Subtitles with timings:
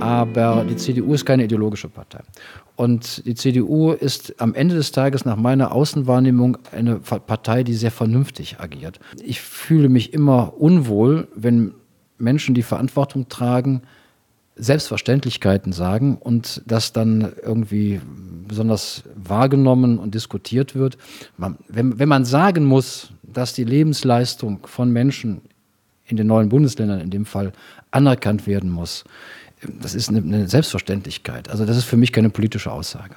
[0.00, 2.20] Aber die CDU ist keine ideologische Partei.
[2.76, 7.90] Und die CDU ist am Ende des Tages nach meiner Außenwahrnehmung eine Partei, die sehr
[7.90, 9.00] vernünftig agiert.
[9.22, 11.72] Ich fühle mich immer unwohl, wenn
[12.18, 13.82] Menschen, die Verantwortung tragen,
[14.56, 18.00] Selbstverständlichkeiten sagen und das dann irgendwie
[18.46, 20.96] besonders wahrgenommen und diskutiert wird.
[21.36, 25.40] Man, wenn, wenn man sagen muss, dass die Lebensleistung von Menschen
[26.06, 27.52] in den neuen Bundesländern in dem Fall
[27.90, 29.04] anerkannt werden muss,
[29.80, 31.48] das ist eine, Selbstverständlichkeit.
[31.48, 33.14] Also das ist für mich keine politische Aussage.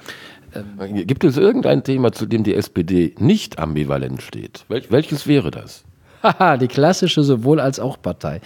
[0.54, 4.64] Ähm, Gibt es irgendein Thema, zu dem die SPD nicht ambivalent steht?
[4.68, 5.84] Wel welches wäre das?
[6.22, 8.40] Haha, die klassische sowohl als auch Partei.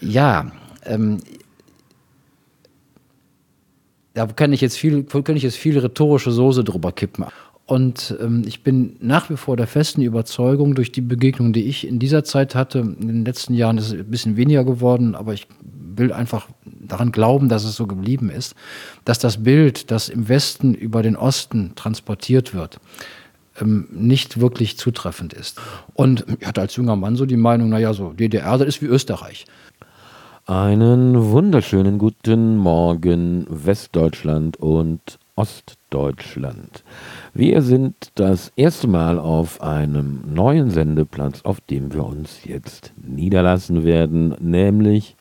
[0.00, 0.52] Ja,
[0.86, 1.18] ähm,
[4.14, 7.26] da kann ich jetzt viel, kann ich jetzt viel rhetorische Soße drüber kippen.
[7.66, 11.86] Und ähm, ich bin nach wie vor der festen Überzeugung, durch die Begegnung, die ich
[11.86, 15.32] in dieser Zeit hatte, in den letzten Jahren ist es ein bisschen weniger geworden, aber
[15.32, 15.46] ich
[15.96, 18.54] will einfach daran glauben, dass es so geblieben ist,
[19.04, 22.80] dass das Bild, das im Westen über den Osten transportiert wird,
[23.58, 25.58] ähm, nicht wirklich zutreffend ist.
[25.94, 28.86] Und ich hatte als junger Mann so die Meinung, naja, so DDR, das ist wie
[28.86, 29.46] Österreich.
[30.46, 36.84] Einen wunderschönen guten Morgen Westdeutschland und Ostdeutschland.
[37.32, 43.84] Wir sind das erste Mal auf einem neuen Sendeplatz, auf dem wir uns jetzt niederlassen
[43.84, 45.16] werden, nämlich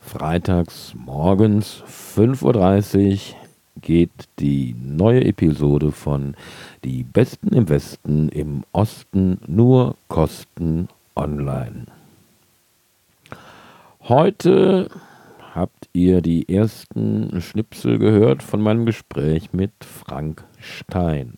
[0.00, 1.84] freitags morgens
[2.16, 3.18] 5.30 Uhr
[3.82, 6.34] geht die neue Episode von
[6.82, 11.99] Die Besten im Westen im Osten nur Kosten online.
[14.10, 14.88] Heute
[15.54, 21.34] habt ihr die ersten Schnipsel gehört von meinem Gespräch mit Frank Stein.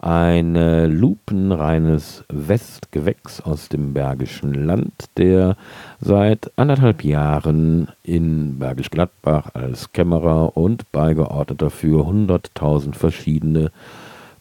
[0.00, 5.56] Ein äh, lupenreines Westgewächs aus dem Bergischen Land, der
[6.00, 13.72] seit anderthalb Jahren in Bergisch Gladbach als Kämmerer und Beigeordneter für 100.000 verschiedene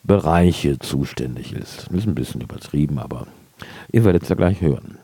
[0.04, 1.88] Bereiche zuständig ist.
[1.88, 3.26] Das ist ein bisschen übertrieben, aber
[3.92, 5.00] ihr werdet es ja gleich hören.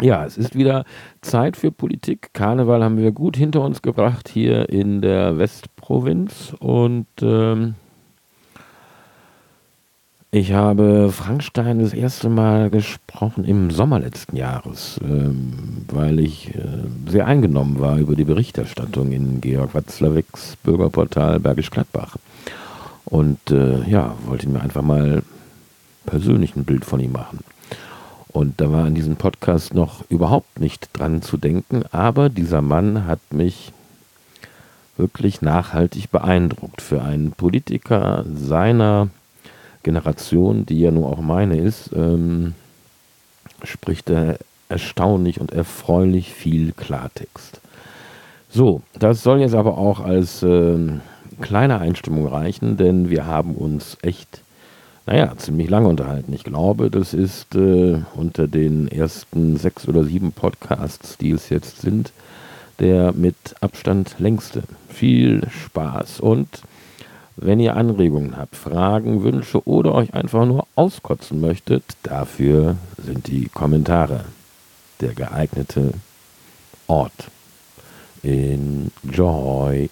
[0.00, 0.84] Ja, es ist wieder
[1.20, 2.30] Zeit für Politik.
[2.32, 7.74] Karneval haben wir gut hinter uns gebracht hier in der Westprovinz und ähm,
[10.30, 16.54] ich habe Frank Stein das erste Mal gesprochen im Sommer letzten Jahres, ähm, weil ich
[16.54, 16.62] äh,
[17.06, 22.16] sehr eingenommen war über die Berichterstattung in Georg Watzlawicks Bürgerportal Bergisch Gladbach.
[23.04, 25.24] Und äh, ja, wollte mir einfach mal
[26.06, 27.40] persönlich ein Bild von ihm machen.
[28.32, 33.06] Und da war in diesem Podcast noch überhaupt nicht dran zu denken, aber dieser Mann
[33.06, 33.72] hat mich
[34.96, 36.80] wirklich nachhaltig beeindruckt.
[36.80, 39.08] Für einen Politiker seiner
[39.82, 42.54] Generation, die ja nur auch meine ist, ähm,
[43.64, 47.60] spricht er erstaunlich und erfreulich viel Klartext.
[48.48, 50.76] So, das soll jetzt aber auch als äh,
[51.40, 54.42] kleine Einstimmung reichen, denn wir haben uns echt
[55.06, 56.32] naja, ziemlich lange unterhalten.
[56.32, 61.80] Ich glaube, das ist äh, unter den ersten sechs oder sieben Podcasts, die es jetzt
[61.80, 62.12] sind,
[62.78, 64.62] der mit Abstand längste.
[64.88, 66.62] Viel Spaß und
[67.42, 73.48] wenn ihr Anregungen habt, Fragen, Wünsche oder euch einfach nur auskotzen möchtet, dafür sind die
[73.48, 74.26] Kommentare
[75.00, 75.92] der geeignete
[76.86, 77.30] Ort.
[78.22, 79.88] Enjoy.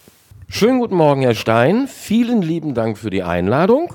[0.50, 1.88] Schönen guten Morgen, Herr Stein.
[1.88, 3.94] Vielen lieben Dank für die Einladung.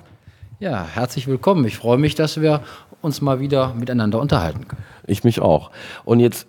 [0.64, 1.66] Ja, herzlich willkommen.
[1.66, 2.62] Ich freue mich, dass wir
[3.02, 4.82] uns mal wieder miteinander unterhalten können.
[5.06, 5.72] Ich mich auch.
[6.06, 6.48] Und jetzt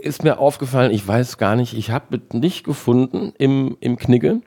[0.00, 4.40] ist mir aufgefallen, ich weiß gar nicht, ich habe nicht gefunden im, im Knigge,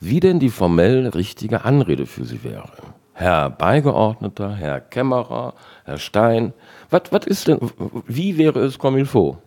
[0.00, 2.72] wie denn die formell richtige Anrede für Sie wäre.
[3.12, 6.52] Herr Beigeordneter, Herr Kämmerer, Herr Stein,
[6.90, 7.60] was ist denn,
[8.08, 9.38] wie wäre es comme il faut?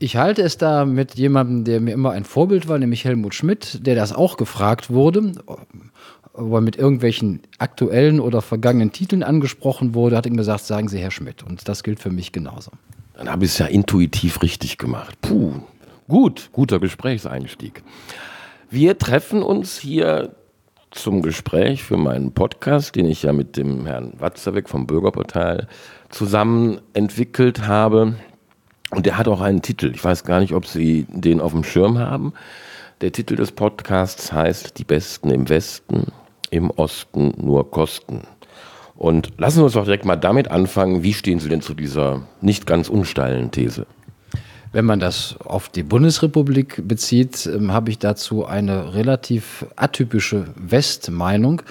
[0.00, 3.86] Ich halte es da mit jemandem, der mir immer ein Vorbild war, nämlich Helmut Schmidt,
[3.86, 5.32] der das auch gefragt wurde,
[6.38, 10.98] wo er mit irgendwelchen aktuellen oder vergangenen Titeln angesprochen wurde, hat ihm gesagt, sagen Sie
[10.98, 11.42] Herr Schmidt.
[11.42, 12.70] Und das gilt für mich genauso.
[13.14, 15.20] Dann habe ich es ja intuitiv richtig gemacht.
[15.20, 15.54] Puh,
[16.06, 17.82] gut, guter Gesprächseinstieg.
[18.70, 20.36] Wir treffen uns hier
[20.90, 25.68] zum Gespräch für meinen Podcast, den ich ja mit dem Herrn Watzerbeck vom Bürgerportal
[26.10, 28.14] zusammen entwickelt habe.
[28.90, 29.92] Und der hat auch einen Titel.
[29.94, 32.32] Ich weiß gar nicht, ob Sie den auf dem Schirm haben.
[33.00, 36.06] Der Titel des Podcasts heißt Die Besten im Westen
[36.50, 38.22] im Osten nur Kosten.
[38.96, 42.22] Und lassen wir uns doch direkt mal damit anfangen, wie stehen Sie denn zu dieser
[42.40, 43.86] nicht ganz unsteilen These?
[44.72, 51.62] Wenn man das auf die Bundesrepublik bezieht, ähm, habe ich dazu eine relativ atypische Westmeinung.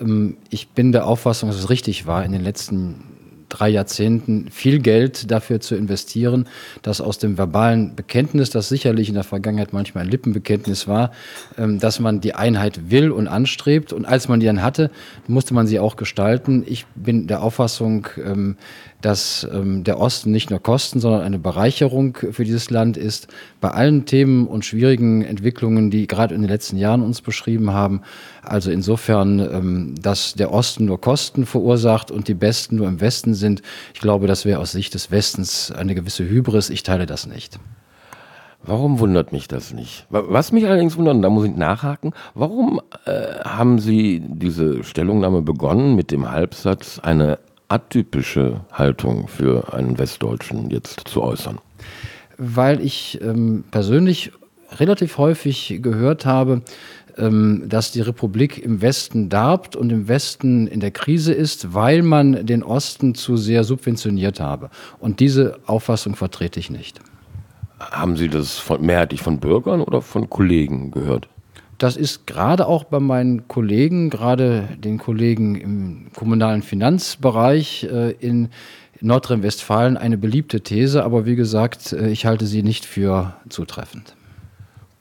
[0.00, 3.02] Ähm, ich bin der Auffassung, dass es richtig war, in den letzten
[3.48, 6.46] drei Jahrzehnten viel Geld dafür zu investieren,
[6.82, 11.12] dass aus dem verbalen Bekenntnis, das sicherlich in der Vergangenheit manchmal ein Lippenbekenntnis war,
[11.56, 13.92] ähm, dass man die Einheit will und anstrebt.
[13.92, 14.90] Und als man die dann hatte,
[15.26, 16.64] musste man sie auch gestalten.
[16.66, 18.56] Ich bin der Auffassung, ähm,
[19.00, 23.28] dass ähm, der Osten nicht nur Kosten, sondern eine Bereicherung für dieses Land ist.
[23.60, 28.02] Bei allen Themen und schwierigen Entwicklungen, die gerade in den letzten Jahren uns beschrieben haben.
[28.42, 33.34] Also insofern, ähm, dass der Osten nur Kosten verursacht und die Besten nur im Westen
[33.34, 33.62] sind.
[33.94, 36.70] Ich glaube, das wäre aus Sicht des Westens eine gewisse Hybris.
[36.70, 37.58] Ich teile das nicht.
[38.64, 40.06] Warum wundert mich das nicht?
[40.10, 45.42] Was mich allerdings wundert, und da muss ich nachhaken, warum äh, haben Sie diese Stellungnahme
[45.42, 51.58] begonnen mit dem Halbsatz, eine atypische Haltung für einen Westdeutschen jetzt zu äußern?
[52.36, 54.32] Weil ich ähm, persönlich
[54.72, 56.62] relativ häufig gehört habe,
[57.16, 62.02] ähm, dass die Republik im Westen darbt und im Westen in der Krise ist, weil
[62.02, 64.70] man den Osten zu sehr subventioniert habe.
[64.98, 67.00] Und diese Auffassung vertrete ich nicht.
[67.80, 71.28] Haben Sie das von, mehrheitlich von Bürgern oder von Kollegen gehört?
[71.78, 78.48] Das ist gerade auch bei meinen Kollegen, gerade den Kollegen im kommunalen Finanzbereich äh, in
[79.00, 84.16] Nordrhein-Westfalen eine beliebte These, aber wie gesagt, äh, ich halte sie nicht für zutreffend.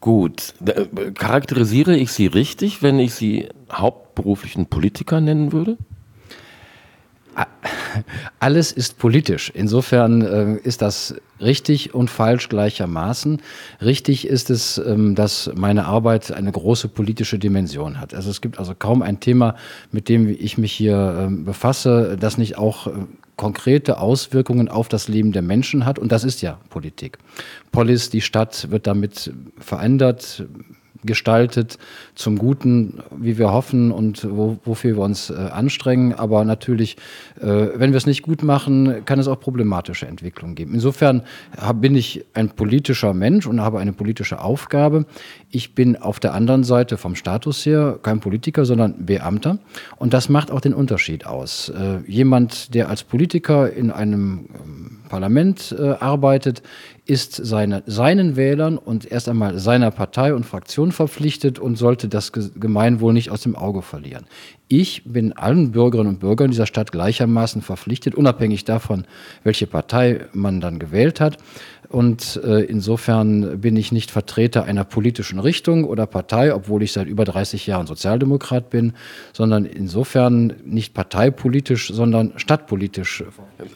[0.02, 5.78] Gut, äh, charakterisiere ich Sie richtig, wenn ich Sie hauptberuflichen Politiker nennen würde?
[8.40, 9.52] Alles ist politisch.
[9.54, 13.42] Insofern äh, ist das richtig und falsch gleichermaßen.
[13.82, 18.14] Richtig ist es, ähm, dass meine Arbeit eine große politische Dimension hat.
[18.14, 19.56] Also es gibt also kaum ein Thema,
[19.92, 22.92] mit dem ich mich hier ähm, befasse, das nicht auch äh,
[23.36, 26.00] konkrete Auswirkungen auf das Leben der Menschen hat.
[26.00, 27.20] Und das ist ja Politik.
[27.72, 30.46] Polis, die Stadt wird damit verändert,
[31.08, 31.80] gestaltet
[32.14, 36.14] zum Guten, wie wir hoffen und wo, wofür wir uns äh, anstrengen.
[36.14, 36.98] Aber natürlich,
[37.42, 40.76] äh, wenn wir es nicht gut machen, kann es auch problematische Entwicklungen geben.
[40.76, 41.24] Insofern
[41.58, 45.06] hab, bin ich ein politischer Mensch und habe eine politische Aufgabe.
[45.50, 49.58] Ich bin auf der anderen Seite vom Status her kein Politiker, sondern Beamter.
[49.96, 51.70] Und das macht auch den Unterschied aus.
[51.70, 56.62] Äh, jemand, der als Politiker in einem ähm, Parlament äh, arbeitet,
[57.08, 62.32] ist seine, seinen Wählern und erst einmal seiner Partei und Fraktion verpflichtet und sollte das
[62.32, 64.26] Gemeinwohl nicht aus dem Auge verlieren.
[64.70, 69.06] Ich bin allen Bürgerinnen und Bürgern dieser Stadt gleichermaßen verpflichtet, unabhängig davon,
[69.44, 71.38] welche Partei man dann gewählt hat.
[71.88, 77.08] Und äh, insofern bin ich nicht Vertreter einer politischen Richtung oder Partei, obwohl ich seit
[77.08, 78.92] über 30 Jahren Sozialdemokrat bin,
[79.32, 83.24] sondern insofern nicht parteipolitisch, sondern stadtpolitisch.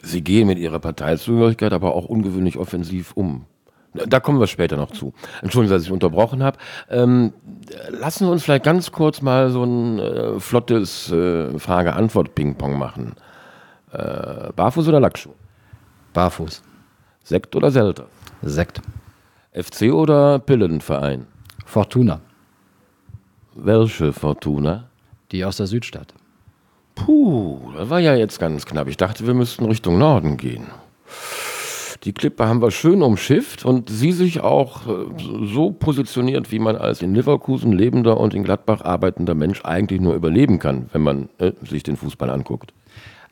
[0.04, 3.46] Sie gehen mit Ihrer Parteizugehörigkeit aber auch ungewöhnlich offensiv um.
[3.94, 5.14] Da kommen wir später noch zu.
[5.42, 6.58] Entschuldigung, dass ich unterbrochen habe.
[6.90, 7.34] Ähm,
[7.90, 13.16] lassen Sie uns vielleicht ganz kurz mal so ein äh, flottes äh, Frage-Antwort-Ping-Pong machen.
[13.92, 15.34] Äh, Barfuß oder Lackschuh?
[16.14, 16.64] Barfuß.
[17.24, 18.06] Sekt oder Selter?
[18.42, 18.82] Sekt.
[19.54, 21.28] FC oder Pillenverein?
[21.66, 22.22] Fortuna.
[23.54, 24.86] Welche Fortuna?
[25.32, 26.14] Die aus der Südstadt.
[26.96, 28.88] Puh, das war ja jetzt ganz knapp.
[28.88, 30.68] Ich dachte, wir müssten Richtung Norden gehen.
[32.04, 35.06] Die Klippe haben wir schön umschifft und sie sich auch äh,
[35.54, 40.16] so positioniert, wie man als in Leverkusen lebender und in Gladbach arbeitender Mensch eigentlich nur
[40.16, 42.74] überleben kann, wenn man äh, sich den Fußball anguckt.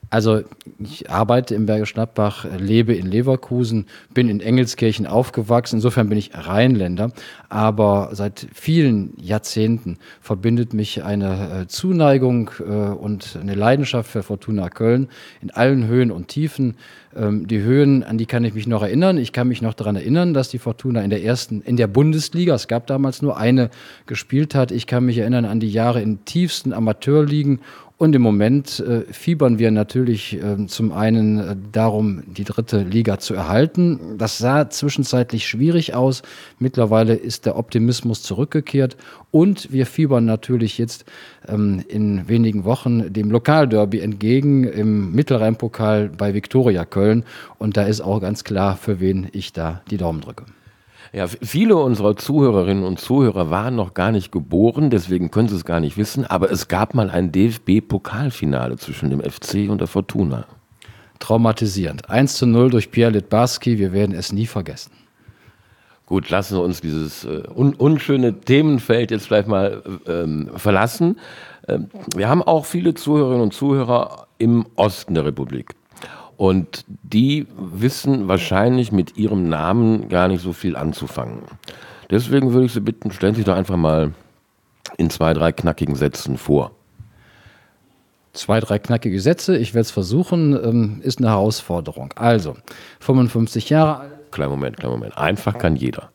[0.09, 0.41] Also
[0.79, 5.75] ich arbeite im Bergisch Gladbach, lebe in Leverkusen, bin in Engelskirchen aufgewachsen.
[5.75, 7.11] Insofern bin ich Rheinländer.
[7.47, 14.69] Aber seit vielen Jahrzehnten verbindet mich eine äh, Zuneigung äh, und eine Leidenschaft für Fortuna
[14.69, 15.09] Köln
[15.41, 16.75] in allen Höhen und Tiefen.
[17.15, 19.17] Ähm, die Höhen, an die kann ich mich noch erinnern.
[19.17, 22.55] Ich kann mich noch daran erinnern, dass die Fortuna in der ersten, in der Bundesliga,
[22.55, 23.69] es gab damals nur eine,
[24.07, 24.71] gespielt hat.
[24.71, 27.59] Ich kann mich erinnern an die Jahre in tiefsten Amateurligen
[27.99, 33.19] und im Moment äh, fiebern wir natürlich äh, zum einen äh, darum, die dritte Liga
[33.19, 34.17] zu erhalten.
[34.17, 36.21] Das sah zwischenzeitlich schwierig aus.
[36.59, 38.95] Mittlerweile ist der Optimismus zurückgekehrt.
[39.31, 41.03] Und wir fiebern natürlich jetzt
[41.45, 47.25] ähm, in wenigen Wochen dem Lokalderby entgegen im Mittelrheinpokal bei Viktoria Köln.
[47.57, 50.45] Und da ist auch ganz klar, für wen ich da die Daumen drücke.
[51.11, 55.65] Ja, viele unserer Zuhörerinnen und Zuhörer waren noch gar nicht geboren, deswegen können sie es
[55.65, 60.45] gar nicht wissen, aber es gab mal ein DFB-Pokalfinale zwischen dem FC und der Fortuna.
[61.17, 62.09] Traumatisierend.
[62.09, 64.91] 1 zu 0 durch Pierre Litbarski, wir werden es nie vergessen.
[66.05, 71.19] Gut, lassen wir uns dieses äh, un unschöne Themenfeld jetzt vielleicht mal ähm, verlassen.
[71.67, 75.75] Ähm, wir haben auch viele Zuhörerinnen und Zuhörer im Osten der Republik.
[76.39, 81.39] Und die wissen wahrscheinlich mit ihrem Namen gar nicht so viel anzufangen.
[82.09, 84.13] Deswegen würde ich Sie bitten, stellen Sie doch einfach mal
[84.95, 86.71] in zwei, drei knackigen Sätzen vor.
[88.31, 92.13] Zwei, drei knackige Sätze, ich werde es versuchen, ähm, ist eine Herausforderung.
[92.15, 92.55] Also,
[93.01, 94.31] 55 Jahre alt.
[94.31, 95.17] Kleinen Moment, kleinen Moment.
[95.17, 96.09] Einfach kann jeder.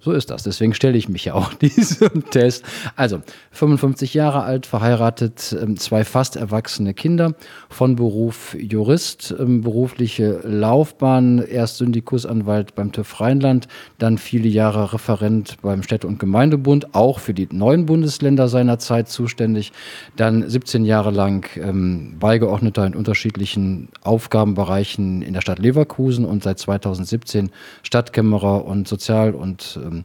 [0.00, 0.44] So ist das.
[0.44, 2.64] Deswegen stelle ich mich ja auch diesem Test.
[2.94, 7.34] Also 55 Jahre alt, verheiratet, ähm, zwei fast erwachsene Kinder,
[7.68, 13.66] von Beruf Jurist, ähm, berufliche Laufbahn, erst Syndikusanwalt beim TÜV Rheinland,
[13.98, 19.08] dann viele Jahre Referent beim Städte- und Gemeindebund, auch für die neuen Bundesländer seiner Zeit
[19.08, 19.72] zuständig,
[20.14, 26.60] dann 17 Jahre lang ähm, Beigeordneter in unterschiedlichen Aufgabenbereichen in der Stadt Leverkusen und seit
[26.60, 27.50] 2017
[27.82, 30.04] Stadtkämmerer und Sozial- und ähm,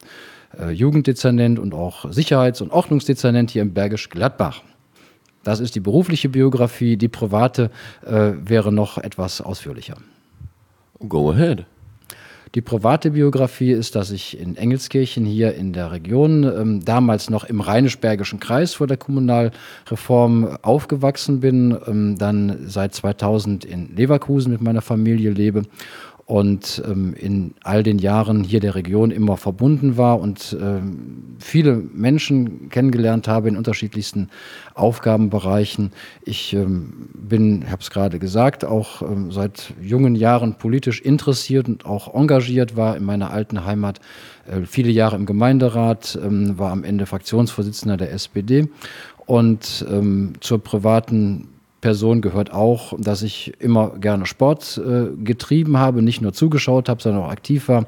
[0.59, 4.61] äh, Jugenddezernent und auch Sicherheits- und Ordnungsdezernent hier im Bergisch Gladbach.
[5.43, 6.95] Das ist die berufliche Biografie.
[6.97, 7.69] Die private
[8.05, 9.97] äh, wäre noch etwas ausführlicher.
[11.07, 11.65] Go ahead.
[12.55, 17.45] Die private Biografie ist, dass ich in Engelskirchen hier in der Region, ähm, damals noch
[17.45, 24.61] im rheinisch-bergischen Kreis vor der Kommunalreform aufgewachsen bin, ähm, dann seit 2000 in Leverkusen mit
[24.61, 25.63] meiner Familie lebe
[26.25, 31.75] und ähm, in all den Jahren hier der Region immer verbunden war und ähm, viele
[31.75, 34.29] Menschen kennengelernt habe in unterschiedlichsten
[34.73, 35.91] Aufgabenbereichen.
[36.23, 41.67] Ich ähm, bin, ich habe es gerade gesagt, auch ähm, seit jungen Jahren politisch interessiert
[41.67, 43.99] und auch engagiert war in meiner alten Heimat.
[44.47, 48.69] Äh, viele Jahre im Gemeinderat, ähm, war am Ende Fraktionsvorsitzender der SPD
[49.25, 51.49] und ähm, zur privaten
[51.83, 57.01] Person gehört auch, dass ich immer gerne Sport äh, getrieben habe, nicht nur zugeschaut habe,
[57.01, 57.87] sondern auch aktiv war.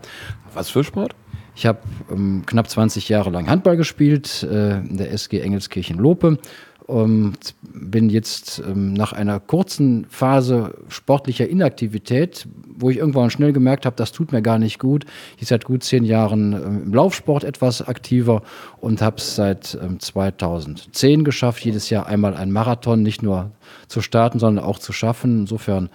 [0.53, 1.15] Was für Sport?
[1.55, 1.79] Ich habe
[2.11, 6.39] ähm, knapp 20 Jahre lang Handball gespielt äh, in der SG Engelskirchen-Lope.
[6.88, 13.86] Ähm, bin jetzt ähm, nach einer kurzen Phase sportlicher Inaktivität, wo ich irgendwann schnell gemerkt
[13.86, 15.06] habe, das tut mir gar nicht gut.
[15.38, 18.44] Ich seit gut zehn Jahren ähm, im Laufsport etwas aktiver
[18.82, 23.51] und habe es seit ähm, 2010 geschafft, jedes Jahr einmal einen Marathon nicht nur
[23.88, 25.39] zu starten, sondern auch zu schaffen.
[25.42, 25.89] Insofern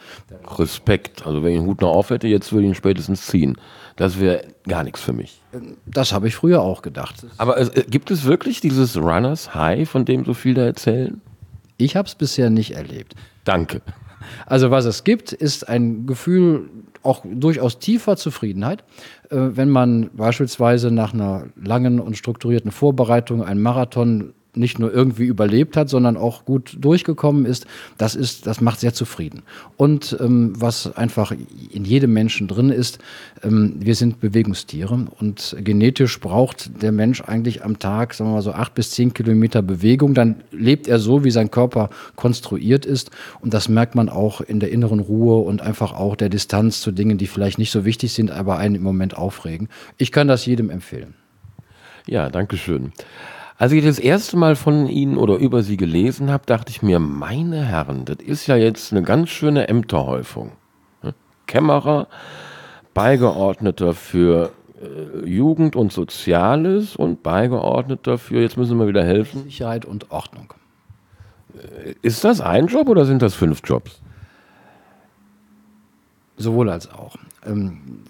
[0.58, 1.26] Respekt.
[1.26, 3.56] Also wenn ich den Hut noch auf hätte, jetzt würde ich ihn spätestens ziehen.
[4.00, 5.42] Das wäre gar nichts für mich.
[5.84, 7.16] Das habe ich früher auch gedacht.
[7.36, 11.20] Aber es, äh, gibt es wirklich dieses Runners High, von dem so viele erzählen?
[11.76, 13.14] Ich habe es bisher nicht erlebt.
[13.44, 13.82] Danke.
[14.46, 16.70] Also was es gibt, ist ein Gefühl
[17.02, 18.84] auch durchaus tiefer Zufriedenheit,
[19.28, 25.24] äh, wenn man beispielsweise nach einer langen und strukturierten Vorbereitung einen Marathon nicht nur irgendwie
[25.24, 27.66] überlebt hat, sondern auch gut durchgekommen ist,
[27.98, 29.42] das ist, das macht sehr zufrieden.
[29.76, 31.32] Und ähm, was einfach
[31.72, 32.98] in jedem Menschen drin ist,
[33.42, 38.42] ähm, wir sind Bewegungstiere und genetisch braucht der Mensch eigentlich am Tag, sagen wir mal
[38.42, 43.10] so acht bis zehn Kilometer Bewegung, dann lebt er so, wie sein Körper konstruiert ist
[43.40, 46.90] und das merkt man auch in der inneren Ruhe und einfach auch der Distanz zu
[46.90, 49.68] Dingen, die vielleicht nicht so wichtig sind, aber einen im Moment aufregen.
[49.96, 51.14] Ich kann das jedem empfehlen.
[52.06, 52.92] Ja, danke schön.
[53.60, 56.98] Als ich das erste Mal von Ihnen oder über Sie gelesen habe, dachte ich mir,
[56.98, 60.52] meine Herren, das ist ja jetzt eine ganz schöne Ämterhäufung.
[61.02, 61.12] Ne?
[61.46, 62.08] Kämmerer,
[62.94, 69.42] Beigeordneter für äh, Jugend und Soziales und Beigeordneter für, jetzt müssen wir wieder helfen.
[69.42, 70.54] Sicherheit und Ordnung.
[72.00, 74.00] Ist das ein Job oder sind das fünf Jobs?
[76.38, 77.16] Sowohl als auch.
[77.44, 78.04] Ähm,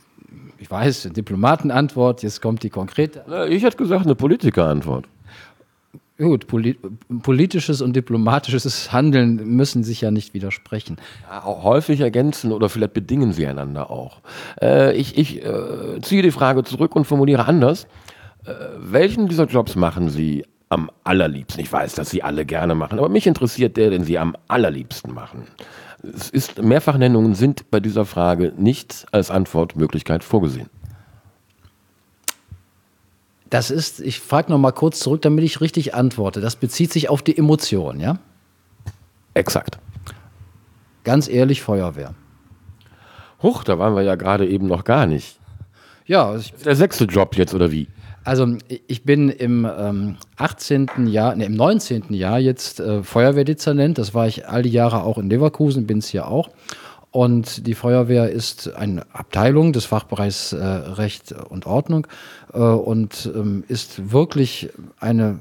[0.59, 3.49] ich weiß, Diplomatenantwort, jetzt kommt die konkrete.
[3.49, 5.09] Ich hätte gesagt, eine Politikerantwort.
[6.21, 6.77] Gut, poli
[7.23, 10.99] politisches und diplomatisches Handeln müssen sich ja nicht widersprechen.
[11.31, 14.21] Ja, häufig ergänzen oder vielleicht bedingen sie einander auch.
[14.61, 17.87] Äh, ich ich äh, ziehe die Frage zurück und formuliere anders.
[18.45, 21.62] Äh, welchen dieser Jobs machen Sie am allerliebsten?
[21.62, 25.15] Ich weiß, dass Sie alle gerne machen, aber mich interessiert der, den Sie am allerliebsten
[25.15, 25.45] machen.
[26.03, 30.69] Es ist, Mehrfachnennungen sind bei dieser Frage nicht als Antwortmöglichkeit vorgesehen.
[33.50, 36.40] Das ist, ich frage noch mal kurz zurück, damit ich richtig antworte.
[36.40, 38.19] Das bezieht sich auf die Emotion, ja?
[39.35, 39.78] Exakt.
[41.04, 42.14] Ganz ehrlich, Feuerwehr.
[43.42, 45.38] Huch, da waren wir ja gerade eben noch gar nicht.
[46.07, 47.88] Ja, also ich, der sechste Job jetzt oder wie?
[48.25, 48.47] also
[48.87, 51.07] ich bin im ähm, 18.
[51.07, 52.12] Jahr, ne, im 19.
[52.14, 53.99] Jahr jetzt äh, Feuerwehrdezernent.
[53.99, 56.50] Das war ich all die Jahre auch in Leverkusen, bin es hier auch.
[57.12, 62.07] Und die Feuerwehr ist eine Abteilung des Fachbereichs äh, Recht und Ordnung
[62.52, 65.40] äh, und ähm, ist wirklich eine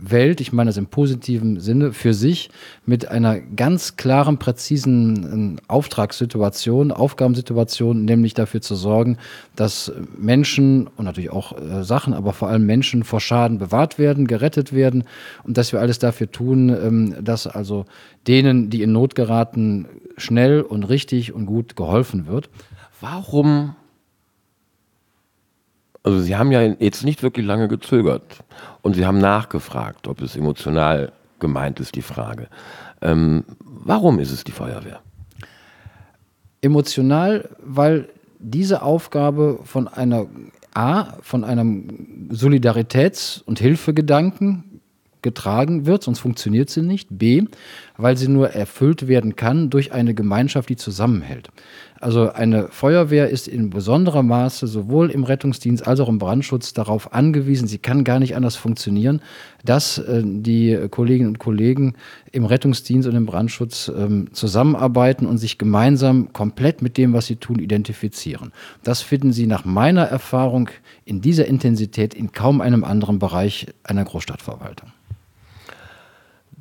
[0.00, 2.50] Welt, ich meine das im positiven Sinne, für sich
[2.86, 9.18] mit einer ganz klaren, präzisen äh, Auftragssituation, Aufgabensituation, nämlich dafür zu sorgen,
[9.54, 14.26] dass Menschen und natürlich auch äh, Sachen, aber vor allem Menschen vor Schaden bewahrt werden,
[14.26, 15.04] gerettet werden
[15.44, 17.84] und dass wir alles dafür tun, ähm, dass also
[18.26, 22.50] denen, die in Not geraten, schnell und richtig und gut geholfen wird.
[23.00, 23.74] Warum
[26.04, 28.42] also Sie haben ja jetzt nicht wirklich lange gezögert
[28.82, 32.48] und Sie haben nachgefragt, ob es emotional gemeint ist, die Frage.
[33.00, 35.00] Ähm, warum ist es die Feuerwehr?
[36.60, 40.26] Emotional, weil diese Aufgabe von einer
[40.74, 44.71] A, von einem Solidaritäts- und Hilfegedanken
[45.22, 47.08] getragen wird, sonst funktioniert sie nicht.
[47.10, 47.44] B,
[47.96, 51.50] weil sie nur erfüllt werden kann durch eine Gemeinschaft, die zusammenhält.
[52.00, 57.12] Also eine Feuerwehr ist in besonderem Maße sowohl im Rettungsdienst als auch im Brandschutz darauf
[57.12, 59.22] angewiesen, sie kann gar nicht anders funktionieren,
[59.64, 61.94] dass äh, die Kolleginnen und Kollegen
[62.32, 67.36] im Rettungsdienst und im Brandschutz ähm, zusammenarbeiten und sich gemeinsam komplett mit dem, was sie
[67.36, 68.52] tun, identifizieren.
[68.82, 70.70] Das finden Sie nach meiner Erfahrung
[71.04, 74.91] in dieser Intensität in kaum einem anderen Bereich einer Großstadtverwaltung.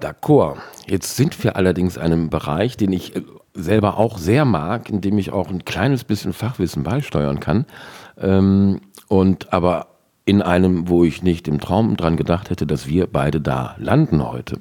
[0.02, 0.58] D'accord.
[0.88, 3.22] Jetzt sind wir allerdings in einem Bereich, den ich äh,
[3.54, 7.66] selber auch sehr mag, in dem ich auch ein kleines bisschen Fachwissen beisteuern kann.
[8.20, 9.88] Ähm, und aber
[10.26, 14.26] in einem, wo ich nicht im Traum dran gedacht hätte, dass wir beide da landen
[14.26, 14.60] heute.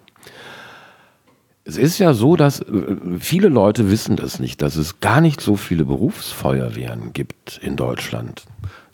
[1.65, 5.41] Es ist ja so, dass äh, viele Leute wissen das nicht, dass es gar nicht
[5.41, 8.45] so viele Berufsfeuerwehren gibt in Deutschland.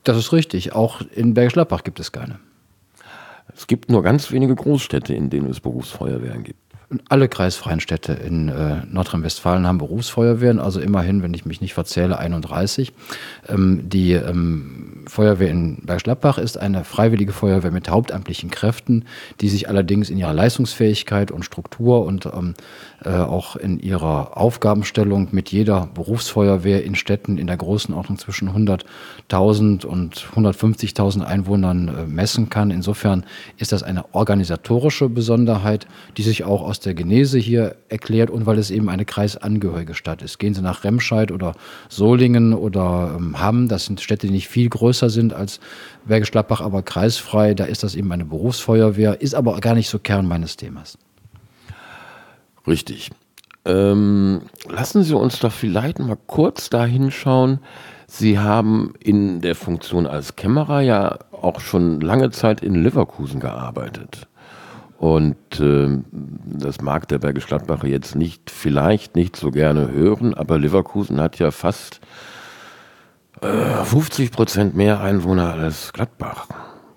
[0.04, 0.72] Das ist richtig.
[0.72, 2.38] Auch in Bergisch Gladbach gibt es keine.
[3.54, 6.65] Es gibt nur ganz wenige Großstädte, in denen es Berufsfeuerwehren gibt.
[7.08, 12.16] Alle kreisfreien Städte in äh, Nordrhein-Westfalen haben Berufsfeuerwehren, also immerhin, wenn ich mich nicht verzähle,
[12.18, 12.92] 31.
[13.48, 19.04] Ähm, die ähm, Feuerwehr in Bergschlappbach ist eine freiwillige Feuerwehr mit hauptamtlichen Kräften,
[19.40, 22.54] die sich allerdings in ihrer Leistungsfähigkeit und Struktur und ähm,
[23.04, 29.84] äh, auch in ihrer Aufgabenstellung mit jeder Berufsfeuerwehr in Städten in der Größenordnung zwischen 100.000
[29.84, 32.70] und 150.000 Einwohnern äh, messen kann.
[32.70, 33.24] Insofern
[33.58, 38.58] ist das eine organisatorische Besonderheit, die sich auch aus der Genese hier erklärt und weil
[38.58, 40.38] es eben eine kreisangehörige Stadt ist.
[40.38, 41.52] Gehen Sie nach Remscheid oder
[41.88, 45.60] Solingen oder ähm, Hamm, das sind Städte, die nicht viel größer sind als
[46.04, 49.98] Bergisch Gladbach, aber kreisfrei, da ist das eben eine Berufsfeuerwehr, ist aber gar nicht so
[49.98, 50.98] Kern meines Themas.
[52.66, 53.10] Richtig.
[53.64, 57.58] Ähm, lassen Sie uns doch vielleicht mal kurz da hinschauen.
[58.06, 64.28] Sie haben in der Funktion als Kämmerer ja auch schon lange Zeit in Leverkusen gearbeitet.
[64.98, 70.58] Und äh, das mag der Bergisch Gladbacher jetzt nicht, vielleicht nicht so gerne hören, aber
[70.58, 72.00] Leverkusen hat ja fast
[73.42, 76.48] äh, 50 Prozent mehr Einwohner als Gladbach.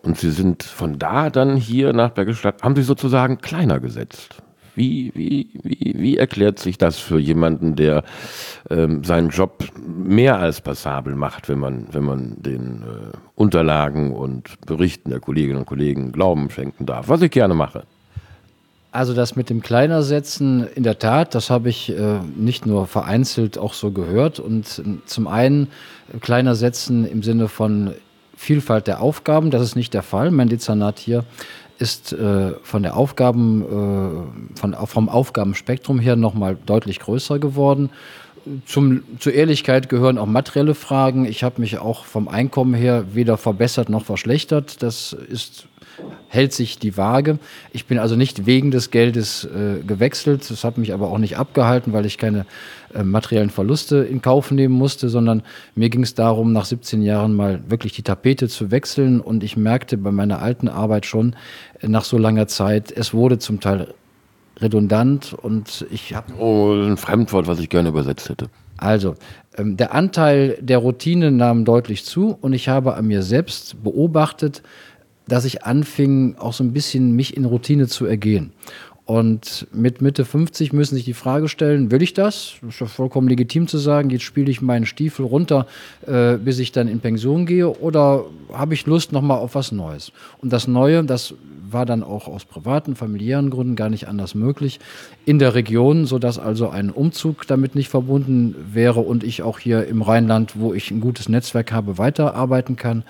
[0.01, 4.41] Und sie sind von da dann hier nach Bergisch Gladbach, haben sie sozusagen kleiner gesetzt.
[4.79, 8.05] Wie, wie, wie, wie erklärt sich das für jemanden, der
[8.69, 14.61] ähm, seinen Job mehr als passabel macht, wenn man, wenn man den äh, Unterlagen und
[14.65, 17.83] Berichten der Kolleginnen und Kollegen Glauben schenken darf, was ich gerne mache?
[18.93, 23.57] Also das mit dem Kleinersetzen, in der Tat, das habe ich äh, nicht nur vereinzelt
[23.57, 24.39] auch so gehört.
[24.39, 25.67] Und zum einen
[26.21, 27.95] Kleinersetzen im Sinne von
[28.37, 30.31] Vielfalt der Aufgaben, das ist nicht der Fall.
[30.31, 31.25] Mein Dezernat hier
[31.79, 37.89] ist äh, von der Aufgaben, äh, von, vom Aufgabenspektrum her nochmal deutlich größer geworden.
[38.65, 41.25] Zum, zur Ehrlichkeit gehören auch materielle Fragen.
[41.25, 44.81] Ich habe mich auch vom Einkommen her weder verbessert noch verschlechtert.
[44.81, 45.67] Das ist
[46.29, 47.39] hält sich die Waage.
[47.73, 50.49] Ich bin also nicht wegen des Geldes äh, gewechselt.
[50.49, 52.45] Das hat mich aber auch nicht abgehalten, weil ich keine
[52.93, 55.43] äh, materiellen Verluste in Kauf nehmen musste, sondern
[55.75, 59.19] mir ging es darum, nach 17 Jahren mal wirklich die Tapete zu wechseln.
[59.19, 61.35] Und ich merkte bei meiner alten Arbeit schon
[61.81, 63.93] äh, nach so langer Zeit, es wurde zum Teil
[64.61, 66.33] redundant und ich habe.
[66.37, 68.47] Oh, ein Fremdwort, was ich gerne übersetzt hätte.
[68.77, 69.15] Also,
[69.57, 74.63] ähm, der Anteil der Routine nahm deutlich zu und ich habe an mir selbst beobachtet,
[75.29, 78.51] dass ich anfing, auch so ein bisschen mich in Routine zu ergehen.
[79.09, 82.57] Und mit Mitte 50 müssen sich die Frage stellen, will ich das?
[82.61, 85.65] Das ist ja vollkommen legitim zu sagen, jetzt spiele ich meinen Stiefel runter,
[86.05, 90.11] äh, bis ich dann in Pension gehe, oder habe ich Lust nochmal auf was Neues?
[90.43, 91.33] Und das Neue, das
[91.71, 94.79] war dann auch aus privaten, familiären Gründen gar nicht anders möglich
[95.25, 99.87] in der Region, sodass also ein Umzug damit nicht verbunden wäre und ich auch hier
[99.87, 103.03] im Rheinland, wo ich ein gutes Netzwerk habe, weiterarbeiten kann.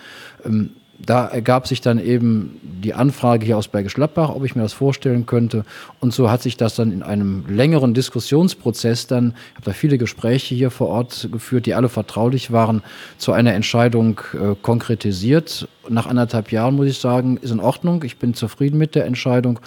[0.45, 0.69] Ähm,
[1.05, 4.73] da ergab sich dann eben die Anfrage hier aus Bergisch Gladbach, ob ich mir das
[4.73, 5.63] vorstellen könnte.
[5.99, 9.97] Und so hat sich das dann in einem längeren Diskussionsprozess dann, ich habe da viele
[9.97, 12.83] Gespräche hier vor Ort geführt, die alle vertraulich waren,
[13.17, 15.67] zu einer Entscheidung äh, konkretisiert.
[15.87, 18.03] Nach anderthalb Jahren muss ich sagen, ist in Ordnung.
[18.03, 19.59] Ich bin zufrieden mit der Entscheidung.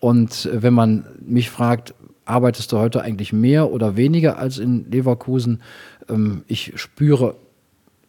[0.00, 4.90] Und äh, wenn man mich fragt, arbeitest du heute eigentlich mehr oder weniger als in
[4.90, 5.60] Leverkusen?
[6.08, 7.36] Ähm, ich spüre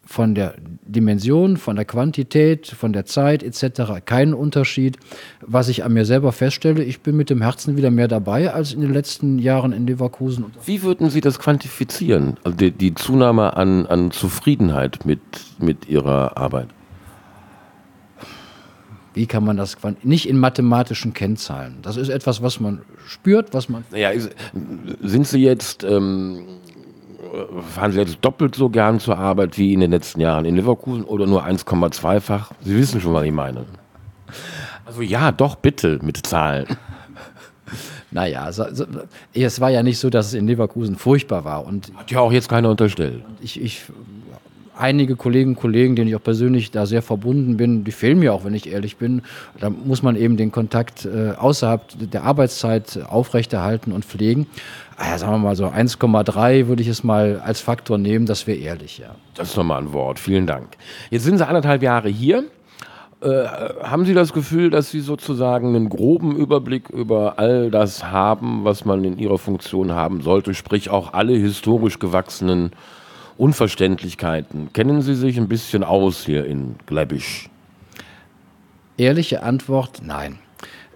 [0.04, 4.04] von der Dimension, von der Quantität, von der Zeit etc.
[4.04, 4.98] keinen Unterschied.
[5.40, 8.72] Was ich an mir selber feststelle, ich bin mit dem Herzen wieder mehr dabei als
[8.72, 10.46] in den letzten Jahren in Leverkusen.
[10.64, 15.20] Wie würden Sie das quantifizieren, also die, die Zunahme an, an Zufriedenheit mit,
[15.58, 16.68] mit Ihrer Arbeit?
[19.12, 21.78] Wie kann man das nicht in mathematischen Kennzahlen?
[21.82, 23.84] Das ist etwas, was man spürt, was man.
[23.90, 24.12] Naja,
[25.00, 26.44] sind Sie jetzt ähm,
[27.74, 31.04] fahren Sie jetzt doppelt so gern zur Arbeit wie in den letzten Jahren in Leverkusen
[31.04, 32.52] oder nur 1,2-fach?
[32.62, 33.64] Sie wissen schon, was ich meine.
[34.84, 36.66] Also ja, doch bitte mit Zahlen.
[38.12, 38.86] Naja, also, also,
[39.32, 41.64] es war ja nicht so, dass es in Leverkusen furchtbar war.
[41.64, 43.22] Und Hat ja auch jetzt keiner unterstellt.
[43.40, 43.82] Ich, ich,
[44.76, 48.34] einige Kollegen und Kollegen, denen ich auch persönlich da sehr verbunden bin, die fehlen mir
[48.34, 49.22] auch, wenn ich ehrlich bin.
[49.60, 54.46] Da muss man eben den Kontakt äh, außerhalb der Arbeitszeit aufrechterhalten und pflegen
[55.04, 58.58] ja, sagen wir mal so 1,3 würde ich es mal als Faktor nehmen, das wäre
[58.58, 59.14] ehrlich, ja.
[59.34, 60.76] Das ist nochmal ein Wort, vielen Dank.
[61.10, 62.44] Jetzt sind Sie anderthalb Jahre hier.
[63.22, 63.44] Äh,
[63.82, 68.84] haben Sie das Gefühl, dass Sie sozusagen einen groben Überblick über all das haben, was
[68.84, 72.72] man in Ihrer Funktion haben sollte, sprich auch alle historisch gewachsenen
[73.36, 74.72] Unverständlichkeiten?
[74.72, 77.50] Kennen Sie sich ein bisschen aus hier in Gläbisch?
[78.96, 80.38] Ehrliche Antwort, nein.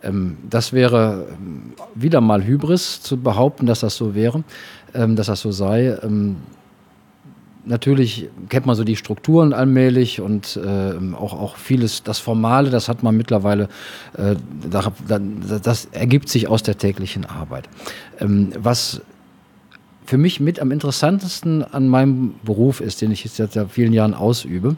[0.05, 4.45] Ähm, das wäre ähm, wieder mal Hybris zu behaupten, dass das so wäre,
[4.95, 5.99] ähm, dass das so sei.
[7.67, 10.61] Natürlich kennt man so die Strukturen allmählich und
[11.19, 13.71] auch, auch vieles, das Formale, das hat man mittlerweile,
[14.19, 14.37] äh,
[14.69, 17.71] das ergibt sich aus der täglichen Arbeit.
[18.19, 19.01] was
[20.05, 24.13] für mich mit am interessantesten an meinem Beruf ist, den ich jetzt seit vielen Jahren
[24.13, 24.77] ausübe,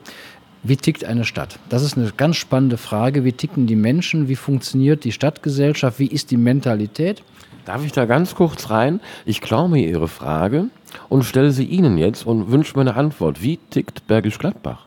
[0.68, 1.58] wie tickt eine Stadt?
[1.68, 3.24] Das ist eine ganz spannende Frage.
[3.24, 4.28] Wie ticken die Menschen?
[4.28, 5.98] Wie funktioniert die Stadtgesellschaft?
[5.98, 7.22] Wie ist die Mentalität?
[7.64, 9.00] Darf ich da ganz kurz rein?
[9.24, 10.66] Ich klaue mir Ihre Frage
[11.08, 13.42] und stelle sie Ihnen jetzt und wünsche mir eine Antwort.
[13.42, 14.86] Wie tickt Bergisch Gladbach?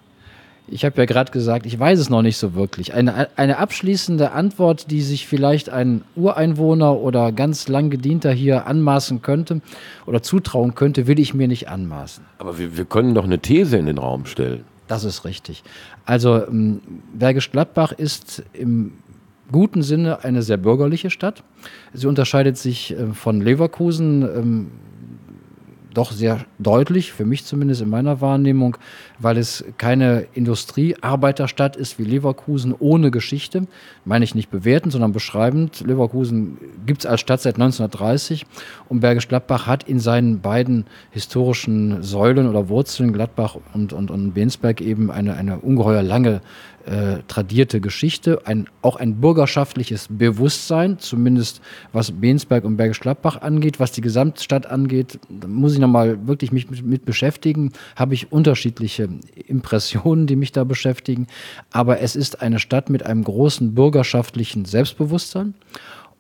[0.72, 2.94] Ich habe ja gerade gesagt, ich weiß es noch nicht so wirklich.
[2.94, 9.22] Eine, eine abschließende Antwort, die sich vielleicht ein Ureinwohner oder ganz lang gedienter hier anmaßen
[9.22, 9.62] könnte
[10.06, 12.24] oder zutrauen könnte, will ich mir nicht anmaßen.
[12.38, 14.64] Aber wir, wir können doch eine These in den Raum stellen.
[14.90, 15.64] Das ist richtig.
[16.06, 16.82] Also ähm,
[17.14, 18.94] Bergisch Gladbach ist im
[19.52, 21.44] guten Sinne eine sehr bürgerliche Stadt.
[21.94, 24.72] Sie unterscheidet sich äh, von Leverkusen ähm,
[25.94, 28.78] doch sehr deutlich, für mich zumindest in meiner Wahrnehmung,
[29.18, 33.68] weil es keine Industriearbeiterstadt ist wie Leverkusen ohne Geschichte.
[34.06, 35.82] Meine ich nicht bewertend, sondern beschreibend.
[35.82, 38.46] Leverkusen gibt es als Stadt seit 1930
[38.88, 44.34] und Bergisch Gladbach hat in seinen beiden historischen Säulen oder Wurzeln, Gladbach und, und, und
[44.34, 46.42] Bensberg, eben eine, eine ungeheuer lange
[46.86, 51.62] äh, tradierte Geschichte, ein, auch ein bürgerschaftliches Bewusstsein, zumindest
[51.94, 56.52] was Bensberg und Bergisch Gladbach angeht, was die Gesamtstadt angeht, da muss ich nochmal wirklich
[56.52, 59.10] mich mit, mit beschäftigen, habe ich unterschiedliche
[59.48, 61.28] Impressionen, die mich da beschäftigen,
[61.72, 65.54] aber es ist eine Stadt mit einem großen bürgerschaftlichen Selbstbewusstsein.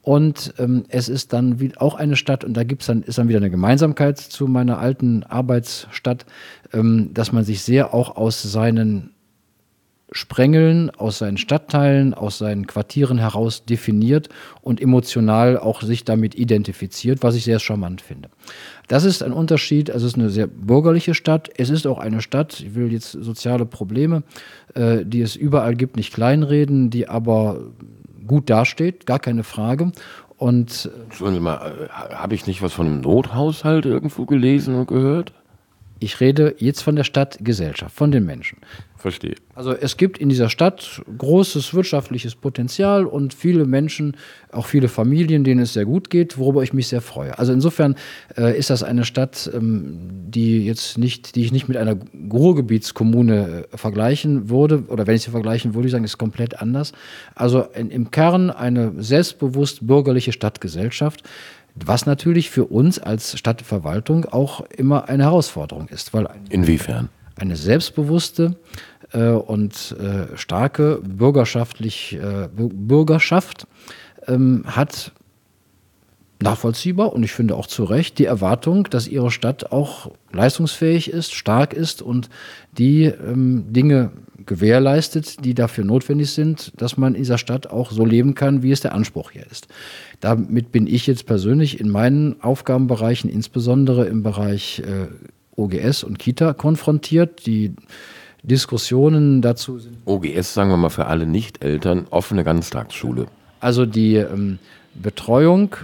[0.02, 3.28] Und ähm, es ist dann wie, auch eine Stadt, und da gibt's dann, ist dann
[3.28, 6.26] wieder eine Gemeinsamkeit zu meiner alten Arbeitsstadt,
[6.74, 9.12] ähm, dass man sich sehr auch aus seinen
[10.12, 14.30] Sprengeln aus seinen Stadtteilen, aus seinen Quartieren heraus definiert
[14.62, 18.30] und emotional auch sich damit identifiziert, was ich sehr charmant finde.
[18.88, 19.92] Das ist ein Unterschied.
[19.92, 21.50] Also es ist eine sehr bürgerliche Stadt.
[21.58, 24.24] Es ist auch eine Stadt, ich will jetzt soziale Probleme,
[24.74, 27.62] äh, die es überall gibt, nicht kleinreden, die aber
[28.26, 29.92] gut dasteht, gar keine Frage.
[30.38, 34.76] Und äh, Entschuldigen Sie mal, äh, habe ich nicht was von einem Nothaushalt irgendwo gelesen
[34.76, 35.34] und gehört?
[36.00, 38.60] Ich rede jetzt von der Stadtgesellschaft, von den Menschen.
[39.00, 39.36] Verstehe.
[39.56, 44.18] Also es gibt in dieser Stadt großes wirtschaftliches Potenzial und viele Menschen,
[44.52, 47.38] auch viele Familien, denen es sehr gut geht, worüber ich mich sehr freue.
[47.40, 47.96] Also insofern
[48.38, 51.96] äh, ist das eine Stadt, ähm, die jetzt nicht, die ich nicht mit einer
[52.32, 56.92] Ruhrgebietskommune äh, vergleichen würde, oder wenn ich sie vergleichen würde, ich sagen, ist komplett anders.
[57.36, 61.24] Also in, im Kern eine selbstbewusst bürgerliche Stadtgesellschaft,
[61.88, 66.14] was natürlich für uns als Stadtverwaltung auch immer eine Herausforderung ist.
[66.14, 67.10] Weil Inwiefern?
[67.36, 68.56] Eine selbstbewusste
[69.14, 73.68] äh, und äh, starke bürgerschaftlich, äh, Bürgerschaft
[74.28, 75.14] ähm, hat
[76.42, 81.34] nachvollziehbar und ich finde auch zu Recht die Erwartung, dass ihre Stadt auch leistungsfähig ist,
[81.34, 82.30] stark ist und
[82.78, 84.12] die ähm, Dinge
[84.46, 88.72] gewährleistet, die dafür notwendig sind, dass man in dieser Stadt auch so leben kann, wie
[88.72, 89.68] es der Anspruch hier ist.
[90.20, 95.08] Damit bin ich jetzt persönlich in meinen Aufgabenbereichen, insbesondere im Bereich äh,
[95.56, 97.46] OGS und Kita, konfrontiert.
[97.46, 97.74] Die
[98.44, 99.98] Diskussionen dazu sind.
[100.06, 103.28] OGS, sagen wir mal für alle Nicht-Eltern, offene Ganztagsschule.
[103.60, 104.60] Also die ähm,
[104.96, 105.76] Betreuung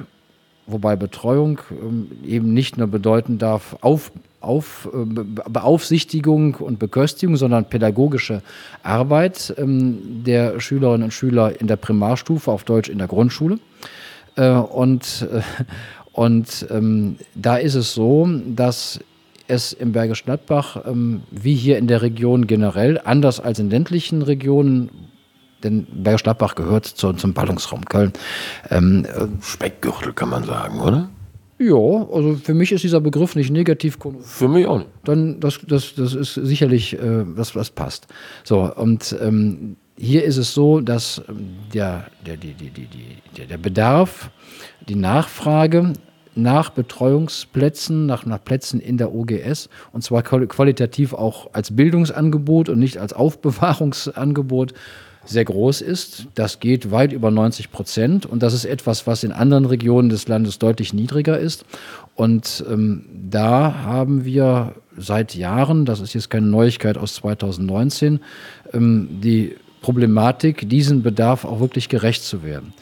[0.67, 5.05] wobei Betreuung ähm, eben nicht nur bedeuten darf, auf, auf, äh,
[5.49, 8.41] Beaufsichtigung und Beköstigung, sondern pädagogische
[8.83, 13.59] Arbeit ähm, der Schülerinnen und Schüler in der Primarstufe, auf Deutsch in der Grundschule.
[14.35, 15.41] Äh, und äh,
[16.15, 19.01] und ähm, da ist es so, dass
[19.47, 24.21] es im Bergisch Gladbach, ähm, wie hier in der Region generell, anders als in ländlichen
[24.21, 24.89] Regionen,
[25.61, 28.13] denn Bergisch Gladbach gehört zu, zum Ballungsraum Köln.
[28.69, 31.09] Ähm, äh, Speckgürtel kann man sagen, oder?
[31.57, 34.89] Ja, also für mich ist dieser Begriff nicht negativ Für mich auch nicht.
[35.03, 38.07] Dann, das, das, das ist sicherlich, äh, was, was passt.
[38.45, 43.57] So, und ähm, hier ist es so, dass ähm, der, der, die, die, die, der
[43.57, 44.29] Bedarf,
[44.87, 45.93] die Nachfrage
[46.35, 52.79] nach Betreuungsplätzen, nach, nach Plätzen in der OGS und zwar qualitativ auch als Bildungsangebot und
[52.79, 54.73] nicht als Aufbewahrungsangebot
[55.23, 56.27] sehr groß ist.
[56.35, 60.27] Das geht weit über 90 Prozent und das ist etwas, was in anderen Regionen des
[60.27, 61.65] Landes deutlich niedriger ist.
[62.15, 68.19] Und ähm, da haben wir seit Jahren, das ist jetzt keine Neuigkeit aus 2019,
[68.73, 72.73] ähm, die Problematik, diesen Bedarf auch wirklich gerecht zu werden.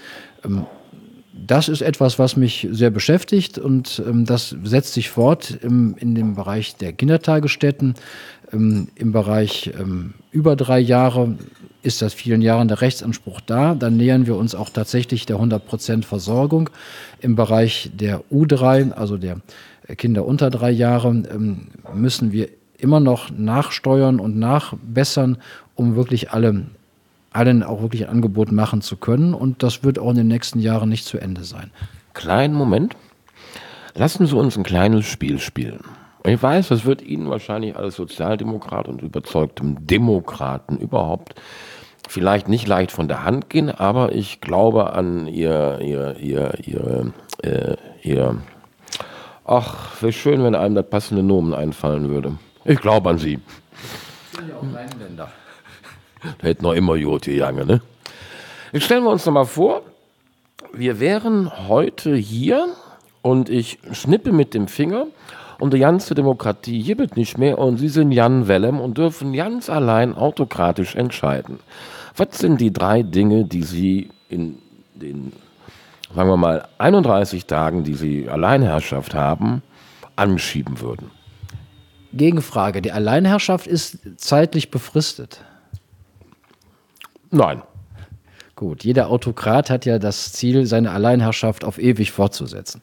[0.45, 0.65] Ähm,
[1.33, 6.35] das ist etwas, was mich sehr beschäftigt und ähm, das setzt sich fort in dem
[6.35, 7.95] Bereich der Kindertagesstätten,
[8.53, 9.73] ähm, im Bereich
[10.31, 11.37] über drei Jahre
[11.81, 13.75] ist seit vielen Jahren der Rechtsanspruch da.
[13.75, 16.69] Dann nähern wir uns auch tatsächlich der 100% Versorgung.
[17.19, 19.41] Im Bereich der U3, also der
[19.97, 21.13] Kinder unter drei Jahre,
[21.93, 25.37] müssen wir immer noch nachsteuern und nachbessern,
[25.75, 26.67] um wirklich alle,
[27.33, 29.33] allen auch wirklich ein Angebot machen zu können.
[29.33, 31.71] Und das wird auch in den nächsten Jahren nicht zu Ende sein.
[32.13, 32.95] Kleinen Moment.
[33.95, 35.81] Lassen Sie uns ein kleines Spiel spielen.
[36.25, 41.35] Ich weiß, das wird Ihnen wahrscheinlich als Sozialdemokrat und überzeugtem Demokraten überhaupt
[42.07, 47.13] vielleicht nicht leicht von der Hand gehen, aber ich glaube an ihr, ihr, ihr, ihr,
[47.41, 48.37] äh, ihr,
[49.45, 52.37] ach, wäre schön, wenn einem das passende Nomen einfallen würde.
[52.65, 53.39] Ich glaube an sie.
[54.31, 55.29] Ich bin ja auch Rheinländer.
[56.39, 57.81] Da hätten noch immer Jod gegangen, ne?
[58.71, 59.83] Jetzt stellen wir uns noch mal vor,
[60.73, 62.67] wir wären heute hier
[63.21, 65.05] und ich schnippe mit dem Finger
[65.59, 69.69] und die ganze Demokratie jibbelt nicht mehr und sie sind Jan Wellem und dürfen ganz
[69.69, 71.59] allein autokratisch entscheiden.
[72.15, 74.57] Was sind die drei Dinge, die Sie in
[74.93, 75.33] den,
[76.13, 79.61] sagen wir mal, 31 Tagen, die Sie Alleinherrschaft haben,
[80.15, 81.11] anschieben würden?
[82.13, 82.81] Gegenfrage.
[82.81, 85.41] Die Alleinherrschaft ist zeitlich befristet.
[87.33, 87.63] Nein.
[88.55, 92.81] Gut, jeder Autokrat hat ja das Ziel, seine Alleinherrschaft auf ewig fortzusetzen.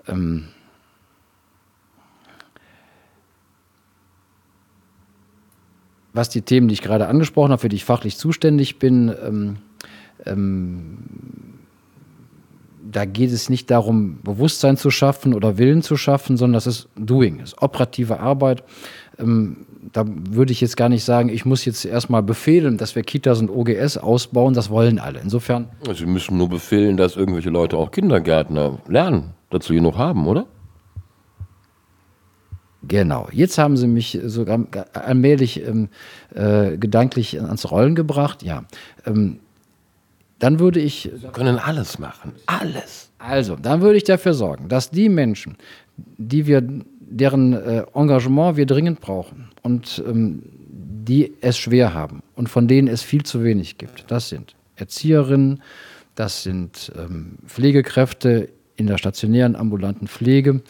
[0.09, 0.49] Ähm
[6.13, 9.57] was die Themen, die ich gerade angesprochen habe, für die ich fachlich zuständig bin, ähm,
[10.25, 10.99] ähm,
[12.91, 16.89] da geht es nicht darum, Bewusstsein zu schaffen oder Willen zu schaffen, sondern das ist
[16.97, 18.63] Doing, das ist operative Arbeit.
[19.19, 23.03] Ähm, da würde ich jetzt gar nicht sagen, ich muss jetzt erstmal befehlen, dass wir
[23.03, 24.55] Kitas und OGS ausbauen.
[24.55, 25.21] Das wollen alle.
[25.21, 25.69] Insofern.
[25.95, 30.47] Sie müssen nur befehlen, dass irgendwelche Leute auch Kindergärtner lernen, dazu genug haben, oder?
[32.89, 33.29] Genau.
[33.33, 34.61] Jetzt haben Sie mich sogar
[34.93, 35.89] allmählich ähm,
[36.35, 38.43] äh, gedanklich ans Rollen gebracht.
[38.43, 38.65] Ja.
[39.05, 39.41] Ähm,
[40.39, 41.11] dann würde ich.
[41.15, 42.33] Sie können alles machen.
[42.47, 43.11] Alles.
[43.19, 45.57] Also, dann würde ich dafür sorgen, dass die Menschen,
[45.97, 46.63] die wir
[47.01, 52.89] deren äh, Engagement wir dringend brauchen und ähm, die es schwer haben und von denen
[52.89, 54.11] es viel zu wenig gibt.
[54.11, 55.63] Das sind Erzieherinnen,
[56.15, 60.63] das sind ähm, Pflegekräfte in der stationären ambulanten Pflege,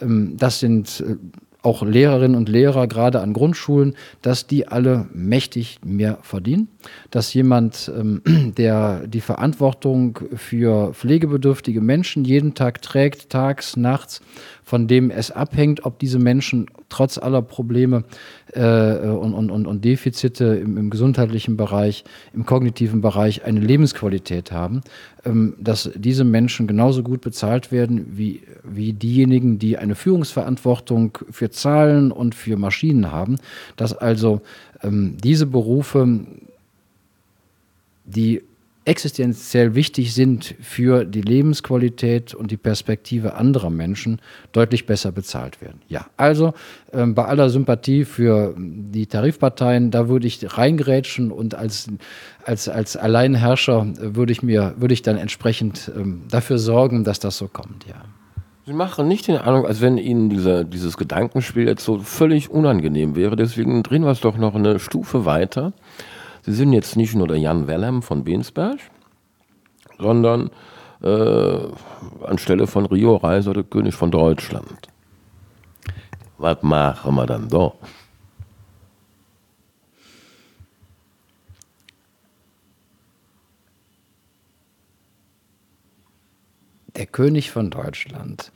[0.00, 1.16] ähm, das sind äh,
[1.62, 6.68] auch Lehrerinnen und Lehrer, gerade an Grundschulen, dass die alle mächtig mehr verdienen.
[7.10, 8.22] Dass jemand, ähm,
[8.56, 14.20] der die Verantwortung für pflegebedürftige Menschen jeden Tag trägt, tags, nachts,
[14.68, 18.04] von dem es abhängt, ob diese Menschen trotz aller Probleme
[18.52, 22.04] äh, und, und, und Defizite im, im, gesundheitlichen Bereich,
[22.34, 24.82] im kognitiven Bereich eine Lebensqualität haben,
[25.24, 31.48] ähm, dass diese Menschen genauso gut bezahlt werden wie, wie diejenigen, die eine Führungsverantwortung für
[31.48, 33.38] Zahlen und für Maschinen haben,
[33.76, 34.42] dass also
[34.82, 36.26] ähm, diese Berufe
[38.04, 38.42] die
[38.88, 44.18] existenziell wichtig sind für die Lebensqualität und die Perspektive anderer Menschen,
[44.52, 45.82] deutlich besser bezahlt werden.
[45.88, 46.54] Ja, also
[46.92, 51.88] äh, bei aller Sympathie für die Tarifparteien, da würde ich reingrätschen und als,
[52.46, 57.36] als, als Alleinherrscher würde ich mir, würde ich dann entsprechend ähm, dafür sorgen, dass das
[57.36, 58.02] so kommt, ja.
[58.64, 63.16] Sie machen nicht den Ahnung, als wenn Ihnen diese, dieses Gedankenspiel jetzt so völlig unangenehm
[63.16, 63.34] wäre.
[63.34, 65.72] Deswegen drehen wir es doch noch eine Stufe weiter.
[66.48, 68.78] Sie sind jetzt nicht nur der Jan Wellem von Bensberg,
[69.98, 70.50] sondern
[71.02, 71.58] äh,
[72.24, 74.88] anstelle von Rio Reiser der König von Deutschland.
[76.38, 77.74] Was machen wir dann da?
[86.96, 88.52] Der König von Deutschland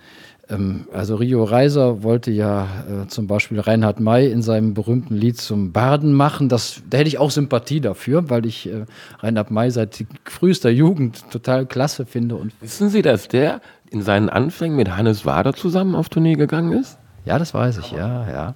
[0.93, 5.73] also Rio Reiser wollte ja äh, zum Beispiel Reinhard May in seinem berühmten Lied zum
[5.73, 6.49] Baden machen.
[6.49, 8.85] Das, da hätte ich auch Sympathie dafür, weil ich äh,
[9.21, 12.37] Reinhard May seit frühester Jugend total klasse finde.
[12.37, 16.73] Und Wissen Sie, dass der in seinen Anfängen mit Hannes Wader zusammen auf Tournee gegangen
[16.73, 16.99] ist?
[17.25, 18.55] Ja, das weiß ich, ja, ja.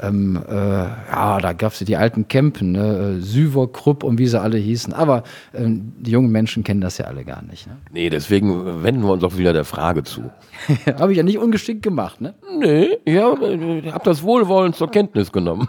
[0.00, 3.20] Ähm, äh, ja, da gab es die alten Campen, ne?
[3.20, 4.92] Süver, Krupp und wie sie alle hießen.
[4.92, 5.22] Aber
[5.54, 7.68] ähm, die jungen Menschen kennen das ja alle gar nicht.
[7.68, 7.76] Ne?
[7.92, 10.30] Nee, deswegen wenden wir uns auch wieder der Frage zu.
[10.98, 12.34] Habe ich ja nicht ungeschickt gemacht, ne?
[12.58, 15.68] Nee, ja, ich habe das Wohlwollen zur Kenntnis genommen.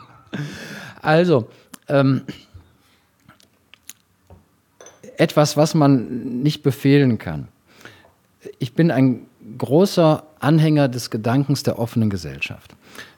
[1.01, 1.49] Also,
[1.88, 2.23] ähm,
[5.17, 7.49] etwas, was man nicht befehlen kann.
[8.57, 12.75] Ich bin ein großer Anhänger des Gedankens der offenen Gesellschaft.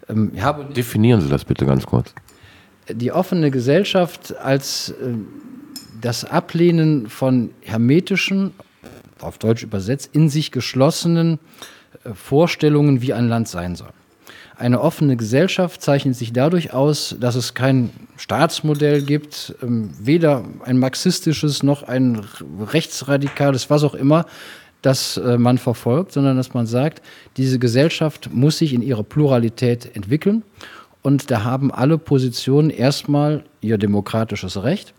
[0.09, 0.31] Ähm,
[0.75, 2.13] Definieren Sie das bitte ganz kurz.
[2.89, 5.13] Die offene Gesellschaft als äh,
[6.01, 8.53] das Ablehnen von hermetischen,
[9.19, 11.39] auf Deutsch übersetzt, in sich geschlossenen
[12.03, 13.91] äh, Vorstellungen, wie ein Land sein soll.
[14.57, 20.77] Eine offene Gesellschaft zeichnet sich dadurch aus, dass es kein Staatsmodell gibt, ähm, weder ein
[20.77, 22.21] marxistisches noch ein
[22.59, 24.25] rechtsradikales, was auch immer,
[24.81, 27.01] das äh, man verfolgt, sondern dass man sagt,
[27.37, 30.43] diese Gesellschaft muss sich in ihrer Pluralität entwickeln.
[31.01, 34.93] Und da haben alle Positionen erstmal ihr demokratisches Recht,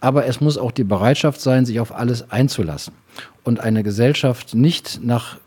[0.00, 2.94] aber es muss auch die Bereitschaft sein, sich auf alles einzulassen.
[3.44, 5.38] Und eine Gesellschaft nicht nach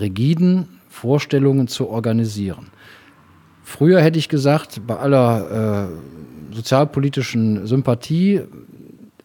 [0.00, 2.68] rigiden Vorstellungen zu organisieren.
[3.62, 5.90] Früher hätte ich gesagt, bei aller
[6.50, 8.40] äh, sozialpolitischen Sympathie,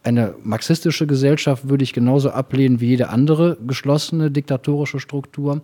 [0.03, 5.61] eine marxistische Gesellschaft würde ich genauso ablehnen wie jede andere geschlossene diktatorische Struktur.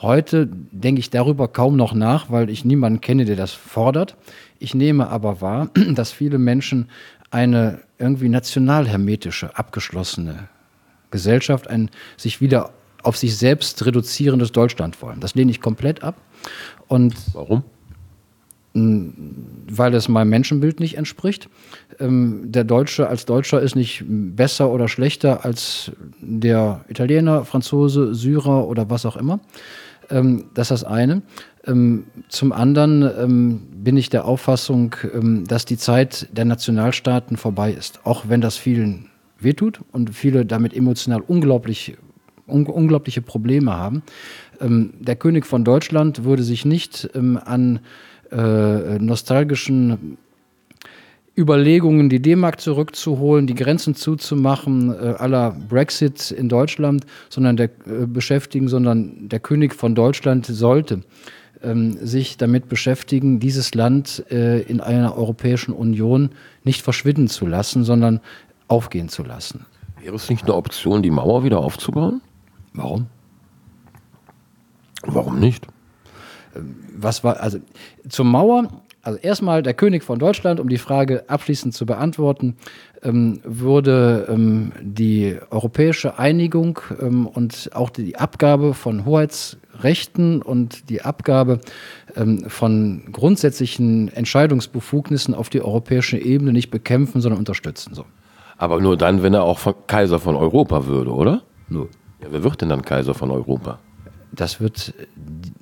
[0.00, 4.16] Heute denke ich darüber kaum noch nach, weil ich niemanden kenne, der das fordert.
[4.58, 6.88] Ich nehme aber wahr, dass viele Menschen
[7.30, 10.48] eine irgendwie nationalhermetische, abgeschlossene
[11.10, 12.70] Gesellschaft, ein sich wieder
[13.02, 15.20] auf sich selbst reduzierendes Deutschland wollen.
[15.20, 16.16] Das lehne ich komplett ab.
[16.88, 17.62] Und Warum?
[18.74, 21.48] Weil es meinem Menschenbild nicht entspricht
[22.00, 28.66] ähm, der Deutsche als Deutscher ist nicht besser oder schlechter als der Italiener, Franzose, Syrer
[28.66, 29.40] oder was auch immer.
[30.10, 31.22] Ähm, das ist das eine.
[31.66, 37.72] Ähm, zum anderen ähm, bin ich der Auffassung, ähm, dass die Zeit der Nationalstaaten vorbei
[37.72, 39.06] ist, auch wenn das vielen
[39.38, 41.96] wehtut und viele damit emotional unglaublich
[42.46, 44.02] un unglaubliche Probleme haben.
[44.60, 47.80] Ähm, der König von Deutschland würde sich nicht an
[48.32, 50.16] äh, nostalgischen
[51.38, 58.06] Überlegungen, die D-Mark zurückzuholen, die Grenzen zuzumachen, äh, aller Brexit in Deutschland, sondern der äh,
[58.06, 61.02] beschäftigen, sondern der König von Deutschland sollte
[61.62, 66.30] ähm, sich damit beschäftigen, dieses Land äh, in einer Europäischen Union
[66.64, 68.20] nicht verschwinden zu lassen, sondern
[68.66, 69.64] aufgehen zu lassen.
[70.00, 72.20] Wäre es nicht eine Option, die Mauer wieder aufzubauen?
[72.72, 73.06] Warum?
[75.02, 75.66] Warum nicht?
[76.56, 77.58] Ähm, was war, also
[78.08, 82.56] zur Mauer also erstmal der König von Deutschland, um die Frage abschließend zu beantworten,
[83.02, 91.02] ähm, würde ähm, die europäische Einigung ähm, und auch die Abgabe von Hoheitsrechten und die
[91.02, 91.60] Abgabe
[92.16, 97.94] ähm, von grundsätzlichen Entscheidungsbefugnissen auf die europäische Ebene nicht bekämpfen, sondern unterstützen.
[97.94, 98.04] So.
[98.56, 101.42] Aber nur dann, wenn er auch von Kaiser von Europa würde, oder?
[101.68, 101.88] Nur.
[102.20, 103.78] Ja, wer wird denn dann Kaiser von Europa?
[104.32, 104.92] Das wird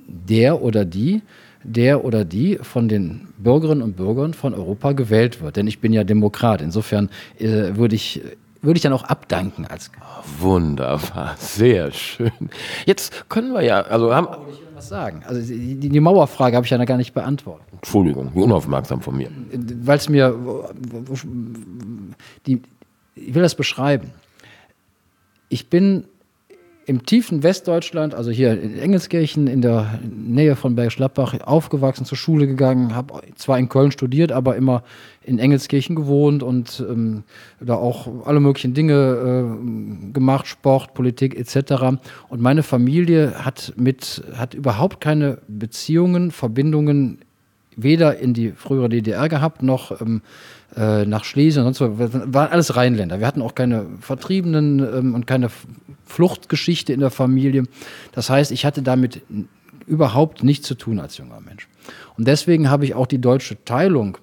[0.07, 1.23] der oder die,
[1.67, 5.57] der oder die von den Bürgerinnen und Bürgern von Europa gewählt wird.
[5.57, 6.63] Denn ich bin ja Demokrat.
[6.63, 8.23] Insofern äh, würde ich,
[8.63, 9.91] würde ich dann auch abdanken als.
[10.39, 12.31] Wunderbar, sehr schön.
[12.85, 14.29] Jetzt können wir ja, also haben.
[14.75, 15.23] Was sagen.
[15.27, 17.67] Also die, die Mauerfrage habe ich ja gar nicht beantwortet.
[17.73, 19.31] Entschuldigung, wie unaufmerksam von mir.
[19.83, 20.35] Weil es mir.
[22.47, 22.63] Die,
[23.15, 24.11] ich will das beschreiben.
[25.49, 26.05] Ich bin
[26.87, 32.17] im tiefen Westdeutschland, also hier in Engelskirchen in der Nähe von Bergisch Gladbach, aufgewachsen, zur
[32.17, 34.85] Schule gegangen, habe zwar in Köln studiert, aber immer
[35.25, 37.25] in Engelskirchen gewohnt und ähm,
[37.59, 41.99] da auch alle möglichen Dinge äh, gemacht, Sport, Politik etc.
[42.29, 47.19] Und meine Familie hat mit hat überhaupt keine Beziehungen, Verbindungen
[47.77, 50.23] weder in die frühere DDR gehabt noch ähm,
[50.77, 52.13] äh, nach Schlesien und sonst was.
[52.13, 53.21] Wir waren alles Rheinländer.
[53.21, 55.49] Wir hatten auch keine Vertriebenen ähm, und keine
[56.07, 57.65] Fluchtgeschichte in der Familie.
[58.13, 59.23] Das heißt, ich hatte damit
[59.87, 61.69] überhaupt nichts zu tun als junger Mensch.
[62.17, 64.19] Und deswegen habe ich auch die deutsche Teilung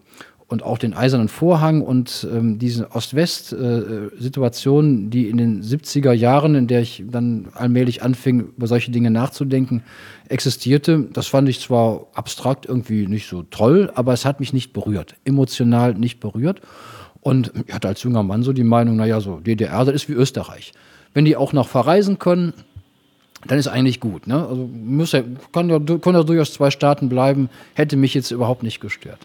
[0.48, 6.56] und auch den Eisernen Vorhang und ähm, diese Ost-West-Situation, äh, die in den 70er Jahren,
[6.56, 9.84] in der ich dann allmählich anfing, über solche Dinge nachzudenken,
[10.30, 11.08] existierte.
[11.14, 15.16] Das fand ich zwar abstrakt irgendwie nicht so toll, aber es hat mich nicht berührt,
[15.26, 16.62] emotional nicht berührt.
[17.22, 20.14] Und ich hatte als junger Mann so die Meinung, naja, so DDR, das ist wie
[20.14, 20.74] Österreich.
[21.14, 22.54] Wenn die auch noch verreisen können,
[23.48, 24.28] dann ist eigentlich gut.
[24.28, 24.46] Ne?
[24.46, 29.20] Also muss ja, kann ja durchaus zwei Staaten bleiben, hätte mich jetzt überhaupt nicht gestört.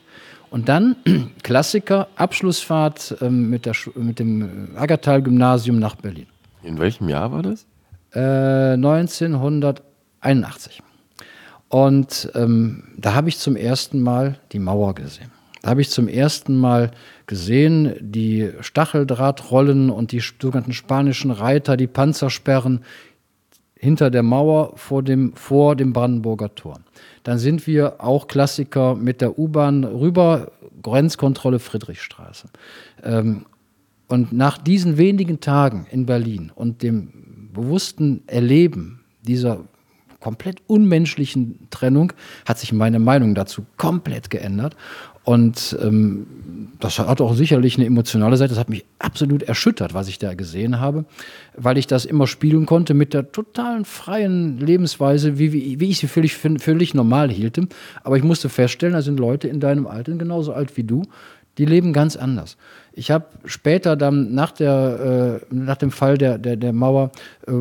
[0.50, 0.96] Und dann
[1.42, 6.26] Klassiker, Abschlussfahrt ähm, mit, der, mit dem Aggertal-Gymnasium nach Berlin.
[6.62, 7.66] In welchem Jahr war das?
[8.12, 10.82] Äh, 1981.
[11.68, 15.30] Und ähm, da habe ich zum ersten Mal die Mauer gesehen.
[15.62, 16.90] Da habe ich zum ersten Mal
[17.26, 22.84] gesehen, die Stacheldrahtrollen und die sogenannten spanischen Reiter, die Panzersperren
[23.74, 26.80] hinter der Mauer vor dem, vor dem Brandenburger Tor.
[27.22, 30.52] Dann sind wir auch Klassiker mit der U-Bahn rüber,
[30.82, 32.48] Grenzkontrolle Friedrichstraße.
[33.02, 33.46] Ähm,
[34.08, 39.64] und nach diesen wenigen Tagen in Berlin und dem bewussten Erleben dieser
[40.20, 42.12] komplett unmenschlichen Trennung
[42.46, 44.76] hat sich meine Meinung dazu komplett geändert.
[45.28, 46.26] Und ähm,
[46.80, 48.54] das hat auch sicherlich eine emotionale Seite.
[48.54, 51.04] Das hat mich absolut erschüttert, was ich da gesehen habe,
[51.54, 55.98] weil ich das immer spielen konnte mit der totalen freien Lebensweise, wie, wie, wie ich
[55.98, 57.68] sie völlig, völlig normal hielte.
[58.04, 61.02] Aber ich musste feststellen, da sind Leute in deinem Alter, genauso alt wie du,
[61.58, 62.56] die leben ganz anders.
[62.94, 67.10] Ich habe später dann nach, der, äh, nach dem Fall der, der, der Mauer
[67.46, 67.52] äh,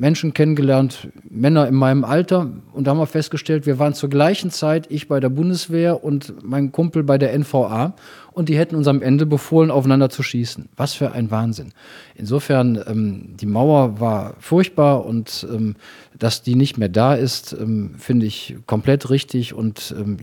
[0.00, 4.50] Menschen kennengelernt, Männer in meinem Alter, und da haben wir festgestellt, wir waren zur gleichen
[4.50, 7.94] Zeit, ich bei der Bundeswehr und mein Kumpel bei der NVA,
[8.32, 10.70] und die hätten uns am Ende befohlen, aufeinander zu schießen.
[10.74, 11.72] Was für ein Wahnsinn.
[12.14, 15.76] Insofern, ähm, die Mauer war furchtbar und ähm,
[16.18, 20.16] dass die nicht mehr da ist, ähm, finde ich komplett richtig und ähm,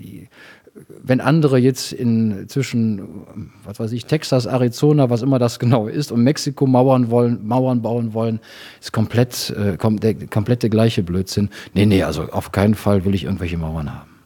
[1.03, 6.11] wenn andere jetzt in zwischen, was weiß ich, Texas, Arizona, was immer das genau ist,
[6.11, 8.39] und Mexiko Mauern wollen, Mauern bauen wollen,
[8.79, 11.49] ist komplett, äh, kom der komplette gleiche Blödsinn.
[11.73, 14.17] Nee, nee, also auf keinen Fall will ich irgendwelche Mauern haben.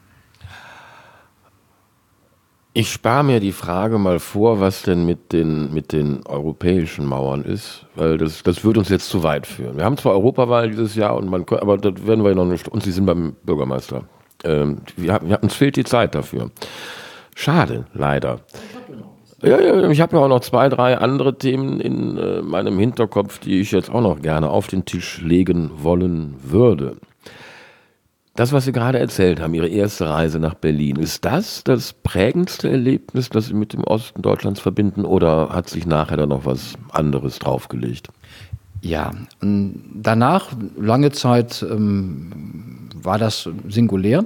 [2.74, 7.42] Ich spare mir die Frage mal vor, was denn mit den, mit den europäischen Mauern
[7.42, 9.76] ist, weil das, das würde uns jetzt zu weit führen.
[9.76, 12.82] Wir haben zwar Europawahl dieses Jahr, und man, aber das werden wir noch nicht, und
[12.82, 14.04] Sie sind beim Bürgermeister.
[14.44, 16.50] Ähm, wir, wir, uns fehlt die Zeit dafür.
[17.34, 18.40] Schade, leider.
[19.42, 23.40] Ja, ja, ich habe ja auch noch zwei, drei andere Themen in äh, meinem Hinterkopf,
[23.40, 26.96] die ich jetzt auch noch gerne auf den Tisch legen wollen würde.
[28.34, 32.70] Das, was Sie gerade erzählt haben, Ihre erste Reise nach Berlin, ist das das prägendste
[32.70, 36.74] Erlebnis, das Sie mit dem Osten Deutschlands verbinden oder hat sich nachher da noch was
[36.92, 38.08] anderes draufgelegt?
[38.80, 44.24] Ja, danach, lange Zeit ähm, war das singulär.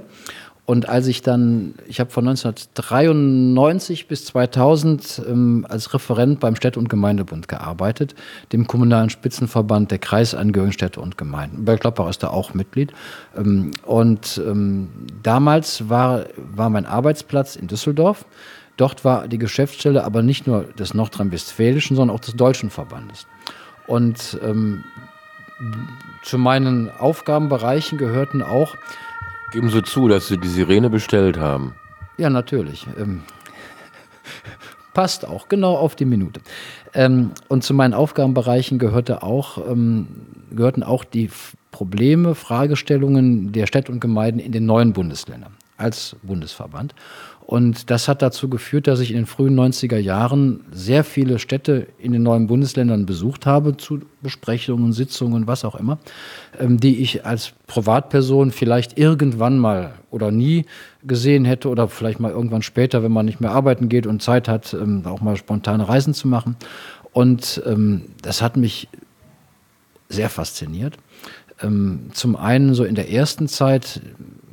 [0.67, 6.77] Und als ich dann, ich habe von 1993 bis 2000 ähm, als Referent beim Städte-
[6.77, 8.15] und Gemeindebund gearbeitet,
[8.51, 11.63] dem kommunalen Spitzenverband der kreisangehörigen Städte und Gemeinden.
[11.63, 12.91] Bergklappbach ist da auch Mitglied.
[13.37, 14.89] Ähm, und ähm,
[15.23, 18.25] damals war, war mein Arbeitsplatz in Düsseldorf.
[18.75, 23.25] Dort war die Geschäftsstelle aber nicht nur des nordrhein-westfälischen, sondern auch des deutschen Verbandes.
[23.87, 24.83] Und ähm,
[26.23, 28.75] zu meinen Aufgabenbereichen gehörten auch.
[29.51, 31.73] Geben Sie zu, dass Sie die Sirene bestellt haben.
[32.17, 32.85] Ja, natürlich.
[32.99, 33.23] Ähm,
[34.93, 36.41] passt auch, genau auf die Minute.
[36.93, 40.07] Ähm, und zu meinen Aufgabenbereichen gehörte auch, ähm,
[40.51, 41.29] gehörten auch die
[41.71, 46.95] Probleme, Fragestellungen der Städte und Gemeinden in den neuen Bundesländern als Bundesverband.
[47.47, 51.87] Und das hat dazu geführt, dass ich in den frühen 90er Jahren sehr viele Städte
[51.97, 55.97] in den neuen Bundesländern besucht habe, zu Besprechungen, Sitzungen, was auch immer,
[56.59, 60.65] ähm, die ich als Privatperson vielleicht irgendwann mal oder nie
[61.03, 64.49] gesehen hätte oder vielleicht mal irgendwann später, wenn man nicht mehr arbeiten geht und Zeit
[64.49, 66.57] hat, ähm, auch mal spontane Reisen zu machen.
[67.13, 68.89] Und ähm, das hat mich
[70.09, 70.97] sehr fasziniert.
[72.13, 73.99] zum einen so in der ersten Zeit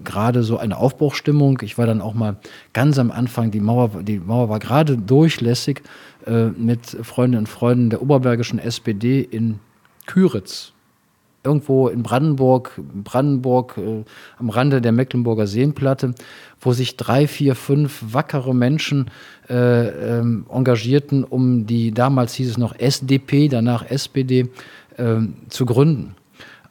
[0.05, 1.61] gerade so eine Aufbruchstimmung.
[1.63, 2.37] Ich war dann auch mal
[2.73, 5.83] ganz am Anfang, die Mauer, die Mauer war gerade durchlässig
[6.27, 9.61] äh, mit Freundinnen und Freunden der oberbergischen SPD in
[10.07, 10.73] Küritz.
[11.43, 14.05] Irgendwo in Brandenburg, Brandenburg äh,
[14.39, 16.15] am Rande der Mecklenburger Seenplatte,
[16.59, 19.11] wo sich drei, vier, fünf wackere Menschen
[19.51, 19.89] äh,
[20.19, 24.49] ähm, engagierten, um die damals hieß es noch SDP, danach SPD
[24.97, 26.15] äh, zu gründen.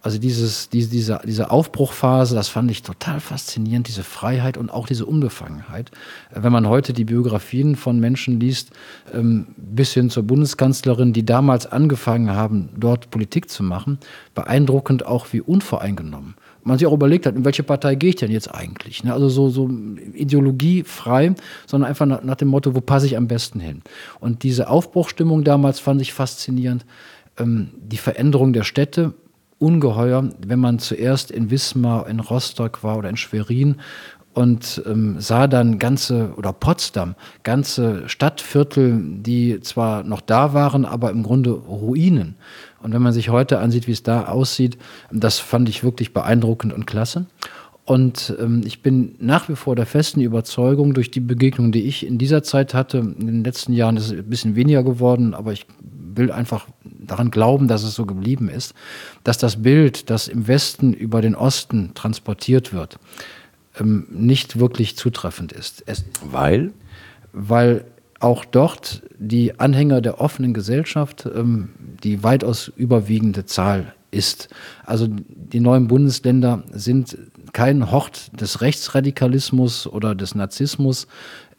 [0.04, 4.86] Also dieses, diese, diese, diese Aufbruchphase, das fand ich total faszinierend, diese Freiheit und auch
[4.86, 5.92] diese Unbefangenheit.
[6.30, 8.72] Wenn man heute die Biografien von Menschen liest,
[9.14, 13.98] ähm, bis hin zur Bundeskanzlerin, die damals angefangen haben, dort Politik zu machen,
[14.36, 16.36] beeindruckend auch wie unvoreingenommen.
[16.66, 19.06] Man sich auch überlegt hat, in welche Partei gehe ich denn jetzt eigentlich?
[19.06, 19.14] Ne?
[19.14, 19.70] Also so, so
[20.14, 21.34] ideologiefrei,
[21.66, 23.82] sondern einfach nach, nach dem Motto, wo passe ich am besten hin?
[24.20, 26.86] Und diese Aufbruchstimmung damals fand ich faszinierend.
[27.38, 29.14] Ähm, die Veränderung der Städte,
[29.64, 33.78] ungeheuer, wenn man zuerst in Wismar, in Rostock war oder in Schwerin
[34.34, 41.12] und ähm, sah dann ganze, oder Potsdam, ganze Stadtviertel, die zwar noch da waren, aber
[41.12, 42.36] im Grunde Ruinen.
[42.82, 44.78] Und wenn man sich heute ansieht, wie es da aussieht,
[45.12, 47.28] das fand ich wirklich beeindruckend und klasse.
[47.86, 52.06] Und ähm, ich bin nach wie vor der festen Überzeugung, durch die Begegnung, die ich
[52.08, 55.52] in dieser Zeit hatte, in den letzten Jahren ist es ein bisschen weniger geworden, aber
[55.52, 55.66] ich
[56.16, 58.74] will einfach daran glauben, dass es so geblieben ist,
[59.24, 63.00] dass das Bild, das im Westen über den Osten transportiert wird,
[63.80, 65.84] ähm, nicht wirklich zutreffend ist.
[65.86, 66.74] Es, weil?
[67.32, 67.86] Weil
[68.20, 71.70] auch dort die Anhänger der offenen Gesellschaft ähm,
[72.04, 74.48] die weitaus überwiegende Zahl ist.
[74.86, 77.18] Also die neuen Bundesländer sind
[77.54, 81.08] kein Hort des Rechtsradikalismus oder des Narzissmus,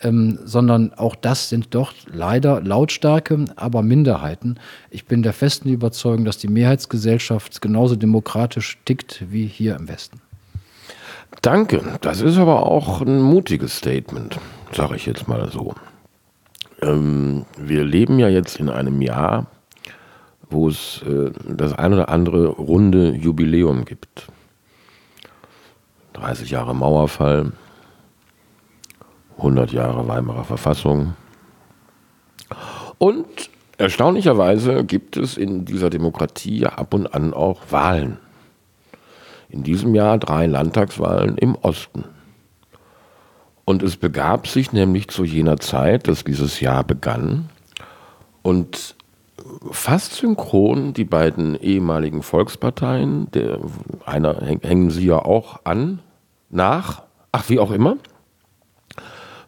[0.00, 4.58] ähm, sondern auch das sind doch leider lautstarke, aber Minderheiten.
[4.90, 10.20] Ich bin der festen Überzeugung, dass die Mehrheitsgesellschaft genauso demokratisch tickt wie hier im Westen.
[11.42, 14.38] Danke, das ist aber auch ein mutiges Statement,
[14.72, 15.74] sage ich jetzt mal so.
[16.82, 19.46] Ähm, wir leben ja jetzt in einem Jahr,
[20.50, 24.28] wo es äh, das ein oder andere runde Jubiläum gibt.
[26.14, 27.52] 30 Jahre Mauerfall,
[29.36, 31.14] 100 Jahre Weimarer Verfassung.
[32.98, 33.26] Und
[33.78, 38.18] erstaunlicherweise gibt es in dieser Demokratie ab und an auch Wahlen.
[39.48, 42.04] In diesem Jahr drei Landtagswahlen im Osten.
[43.64, 47.48] Und es begab sich nämlich zu jener Zeit, dass dieses Jahr begann
[48.42, 48.94] und
[49.70, 53.58] fast synchron die beiden ehemaligen Volksparteien, der,
[54.04, 56.00] einer hängen sie ja auch an,
[56.54, 57.02] nach,
[57.32, 57.96] ach wie auch immer,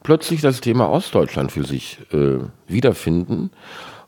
[0.02, 3.50] plötzlich das Thema Ostdeutschland für sich äh, wiederfinden.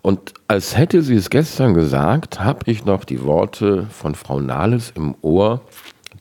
[0.02, 4.92] Und als hätte sie es gestern gesagt, habe ich noch die Worte von Frau Nahles
[4.94, 5.60] im Ohr,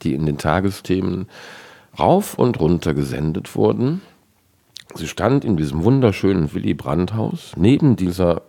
[0.01, 1.27] die in den Tagesthemen
[1.99, 4.01] rauf und runter gesendet wurden.
[4.95, 8.41] Sie stand in diesem wunderschönen Willy Brandt-Haus neben dieser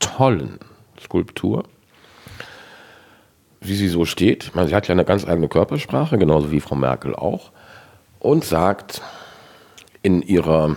[0.00, 0.58] tollen
[1.00, 1.64] Skulptur,
[3.60, 4.52] wie sie so steht.
[4.54, 7.50] Sie hat ja eine ganz eigene Körpersprache, genauso wie Frau Merkel auch,
[8.20, 9.02] und sagt,
[10.02, 10.76] in ihrer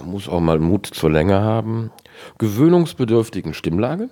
[0.00, 1.90] man muss auch mal Mut zur Länge haben,
[2.38, 4.08] gewöhnungsbedürftigen Stimmlage.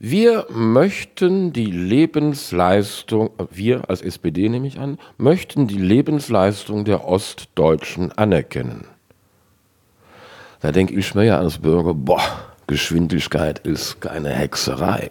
[0.00, 8.12] Wir möchten die Lebensleistung, wir als SPD nehme ich an, möchten die Lebensleistung der Ostdeutschen
[8.12, 8.86] anerkennen.
[10.64, 12.22] Da denke ich mir ja als Bürger, boah,
[12.68, 15.10] Geschwindigkeit ist keine Hexerei.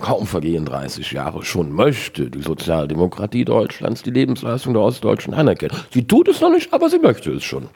[0.00, 5.76] Kaum vergehen 30 Jahre, schon möchte die Sozialdemokratie Deutschlands die Lebensleistung der Ostdeutschen anerkennen.
[5.92, 7.70] Sie tut es noch nicht, aber sie möchte es schon.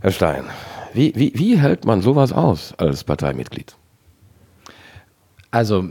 [0.00, 0.44] Herr Stein,
[0.92, 3.74] wie, wie, wie hält man sowas aus als Parteimitglied?
[5.52, 5.88] Also,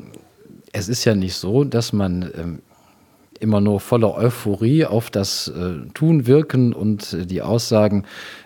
[0.73, 2.61] es ist ja nicht so, dass man ähm,
[3.39, 8.05] immer nur voller Euphorie auf das äh, Tun, Wirken und äh, die Aussagen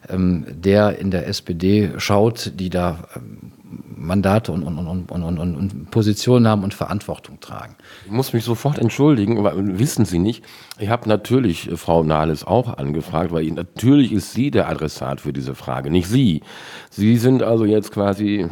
[0.09, 3.51] ähm, der in der SPD schaut, die da ähm,
[3.95, 7.75] Mandate und, und, und, und, und, Positionen haben und Verantwortung tragen.
[8.05, 10.43] Ich muss mich sofort entschuldigen, weil wissen Sie nicht,
[10.77, 15.33] ich habe natürlich äh, Frau Nahles auch angefragt, weil natürlich ist sie der Adressat für
[15.33, 16.41] diese Frage, nicht Sie.
[16.89, 18.47] Sie sind also jetzt quasi,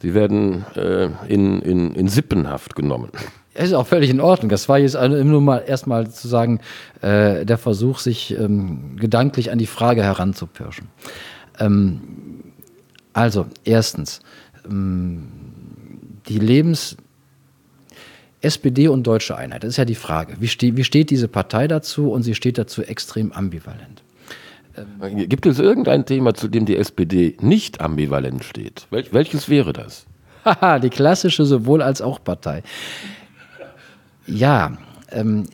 [0.00, 3.10] Sie werden äh, in, in, in Sippenhaft genommen.
[3.54, 4.48] Es ist auch völlig in Ordnung.
[4.48, 6.60] Das war jetzt nur mal erstmal zu sagen,
[7.00, 10.88] äh, der Versuch, sich ähm, gedanklich an die Frage heranzupirschen.
[11.60, 12.00] Ähm,
[13.12, 14.20] also, erstens,
[14.68, 15.28] ähm,
[16.28, 16.96] die Lebens,
[18.40, 20.34] SPD und Deutsche Einheit, das ist ja die Frage.
[20.40, 22.10] Wie, ste wie steht diese Partei dazu?
[22.10, 24.02] Und sie steht dazu extrem ambivalent.
[24.76, 28.86] Ähm, Gibt es irgendein Thema, zu dem die SPD nicht ambivalent steht?
[28.90, 30.06] Wel welches wäre das?
[30.44, 32.62] Haha, die klassische sowohl als auch Partei.
[34.26, 34.76] Ja,
[35.10, 35.44] ähm,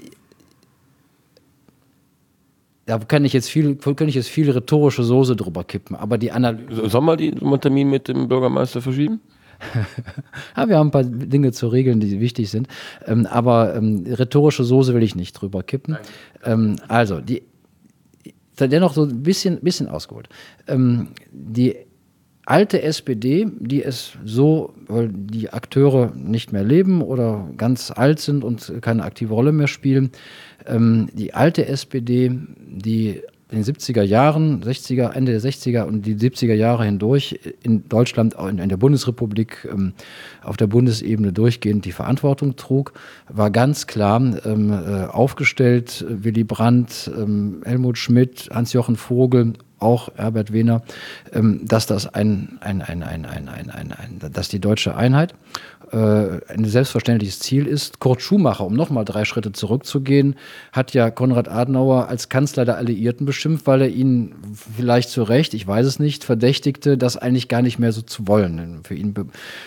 [2.87, 6.33] da kann ich jetzt viel, kann ich jetzt viel rhetorische Soße drüber kippen, aber die
[6.33, 6.89] Analyse.
[6.89, 9.21] Sollen wir den Termin mit dem Bürgermeister verschieben?
[10.57, 12.67] ja, wir haben ein paar Dinge zu regeln, die wichtig sind.
[13.07, 15.99] Ähm, aber ähm, rhetorische Soße will ich nicht drüber kippen.
[16.45, 17.43] Ähm, also, die,
[18.59, 20.29] dennoch so ein bisschen, bisschen ausgeholt.
[20.67, 21.77] Ähm, die
[22.47, 28.45] alte SPD, die es so, weil die Akteure nicht mehr leben oder ganz alt sind
[28.45, 30.11] und keine aktive Rolle mehr spielen,
[30.67, 36.15] ähm, die alte SPD, die in den 70er Jahren, 60er, Ende der 60er und die
[36.15, 39.93] 70er Jahre hindurch in Deutschland, in, der Bundesrepublik, ähm,
[40.43, 42.93] auf der Bundesebene durchgehend die Verantwortung trug,
[43.29, 46.05] war ganz klar ähm, äh, aufgestellt.
[46.09, 50.83] Willy Brandt, ähm, Helmut Schmidt, Hans-Jochen Vogel auch Herbert Wehner,
[51.33, 55.35] ähm, dass das ein, ein, ein, ein, ein, ein, ein, ein dass die deutsche Einheit
[55.93, 57.99] äh, ein selbstverständliches Ziel ist.
[57.99, 60.37] Kurt Schumacher, um nochmal drei Schritte zurückzugehen,
[60.73, 64.35] hat ja Konrad Adenauer als Kanzler der Alliierten beschimpft, weil er ihn
[64.77, 68.29] vielleicht zu Recht, ich weiß es nicht, verdächtigte, das eigentlich gar nicht mehr so zu
[68.29, 68.81] wollen.
[68.85, 69.15] Für ihn,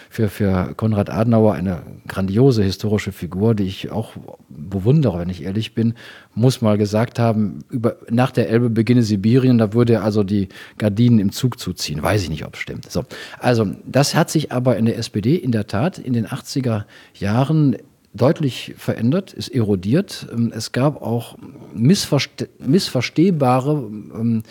[0.09, 4.13] für, für Konrad Adenauer eine grandiose historische Figur, die ich auch
[4.47, 5.93] bewundere, wenn ich ehrlich bin,
[6.35, 10.49] muss mal gesagt haben, über, nach der Elbe beginne Sibirien, da würde er also die
[10.77, 12.01] Gardinen im Zug zuziehen.
[12.01, 12.91] Weiß ich nicht, ob es stimmt.
[12.91, 13.03] So.
[13.39, 17.77] Also, das hat sich aber in der SPD in der Tat in den 80er Jahren
[18.13, 20.27] deutlich verändert, ist erodiert.
[20.31, 21.37] Ähm, es gab auch
[21.73, 24.43] missverste missverstehbare ähm,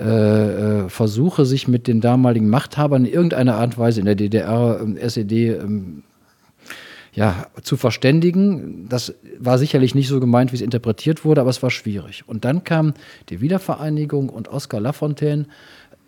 [0.00, 0.04] äh,
[0.84, 4.80] äh, Versuche, sich mit den damaligen Machthabern in irgendeiner Art und Weise in der DDR,
[4.82, 5.58] ähm, SED,
[7.12, 8.88] ja, zu verständigen.
[8.88, 12.24] Das war sicherlich nicht so gemeint, wie es interpretiert wurde, aber es war schwierig.
[12.26, 12.94] Und dann kam
[13.28, 15.46] die Wiedervereinigung und Oskar Lafontaine,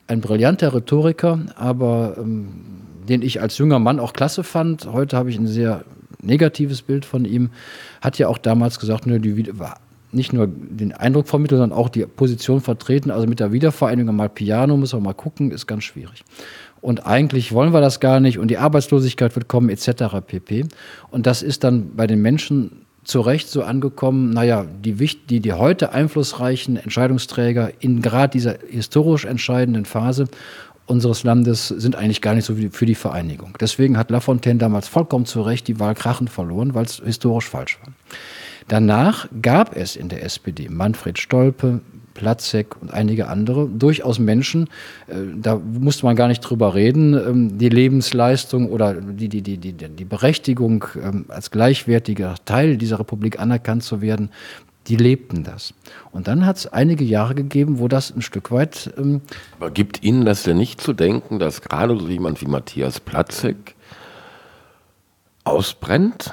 [0.07, 2.48] ein brillanter Rhetoriker, aber ähm,
[3.09, 4.86] den ich als junger Mann auch klasse fand.
[4.90, 5.84] Heute habe ich ein sehr
[6.22, 7.50] negatives Bild von ihm.
[8.00, 9.50] Hat ja auch damals gesagt, nö, die
[10.14, 13.10] nicht nur den Eindruck vermittelt, sondern auch die Position vertreten.
[13.10, 16.24] Also mit der Wiedervereinigung mal Piano, muss man mal gucken, ist ganz schwierig
[16.84, 20.16] und eigentlich wollen wir das gar nicht und die Arbeitslosigkeit wird kommen etc.
[20.26, 20.66] pp.
[21.10, 25.52] Und das ist dann bei den Menschen zu Recht so angekommen, naja, die, die, die
[25.54, 30.26] heute einflussreichen Entscheidungsträger in gerade dieser historisch entscheidenden Phase
[30.84, 33.56] unseres Landes sind eigentlich gar nicht so für die Vereinigung.
[33.58, 37.78] Deswegen hat Lafontaine damals vollkommen zu Recht die Wahl krachend verloren, weil es historisch falsch
[37.82, 37.94] war.
[38.68, 41.80] Danach gab es in der SPD Manfred Stolpe,
[42.14, 44.68] Platzek und einige andere, durchaus Menschen,
[45.08, 49.58] äh, da musste man gar nicht drüber reden, ähm, die Lebensleistung oder die, die, die,
[49.58, 54.30] die, die Berechtigung ähm, als gleichwertiger Teil dieser Republik anerkannt zu werden,
[54.86, 55.74] die lebten das.
[56.12, 58.92] Und dann hat es einige Jahre gegeben, wo das ein Stück weit.
[58.98, 59.22] Ähm
[59.58, 63.74] Aber gibt Ihnen das denn nicht zu denken, dass gerade so jemand wie Matthias Platzek
[65.44, 66.32] ausbrennt?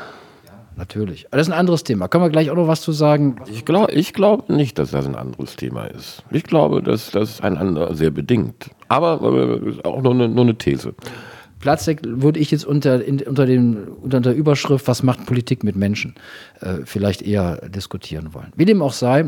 [0.75, 1.27] Natürlich.
[1.27, 2.07] Aber das ist ein anderes Thema.
[2.07, 3.37] Können wir gleich auch noch was zu sagen?
[3.51, 6.23] Ich glaube ich glaub nicht, dass das ein anderes Thema ist.
[6.31, 8.69] Ich glaube, dass das einander sehr bedingt.
[8.87, 10.93] Aber äh, auch nur eine, nur eine These.
[11.59, 15.75] Platzek würde ich jetzt unter, in, unter, dem, unter der Überschrift, was macht Politik mit
[15.75, 16.15] Menschen,
[16.59, 18.51] äh, vielleicht eher diskutieren wollen.
[18.55, 19.25] Wie dem auch sei,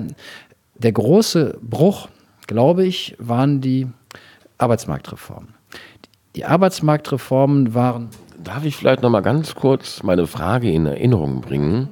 [0.76, 2.10] der große Bruch,
[2.48, 3.88] glaube ich, waren die
[4.58, 5.54] Arbeitsmarktreformen.
[6.36, 8.10] Die Arbeitsmarktreformen waren
[8.44, 11.90] Darf ich vielleicht noch mal ganz kurz meine Frage in Erinnerung bringen?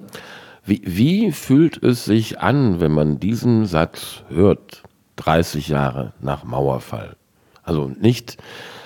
[0.66, 4.84] Wie, wie fühlt es sich an, wenn man diesen Satz hört,
[5.16, 7.16] 30 Jahre nach Mauerfall?
[7.64, 8.38] Also nicht,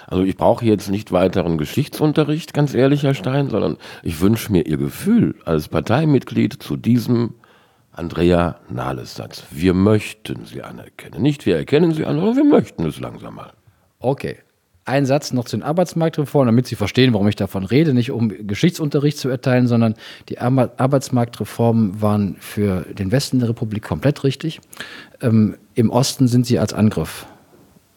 [0.05, 4.67] also ich brauche jetzt nicht weiteren Geschichtsunterricht, ganz ehrlich, Herr Stein, sondern ich wünsche mir
[4.67, 7.33] Ihr Gefühl als Parteimitglied zu diesem
[7.91, 9.45] Andrea Nahles-Satz.
[9.49, 11.21] Wir möchten Sie anerkennen.
[11.21, 13.53] Nicht wir erkennen Sie an, sondern wir möchten es langsam mal.
[13.99, 14.37] Okay,
[14.85, 18.29] ein Satz noch zu den Arbeitsmarktreformen, damit Sie verstehen, warum ich davon rede, nicht um
[18.29, 19.95] Geschichtsunterricht zu erteilen, sondern
[20.29, 24.61] die Arbeitsmarktreformen waren für den Westen der Republik komplett richtig.
[25.21, 27.25] Ähm, Im Osten sind sie als Angriff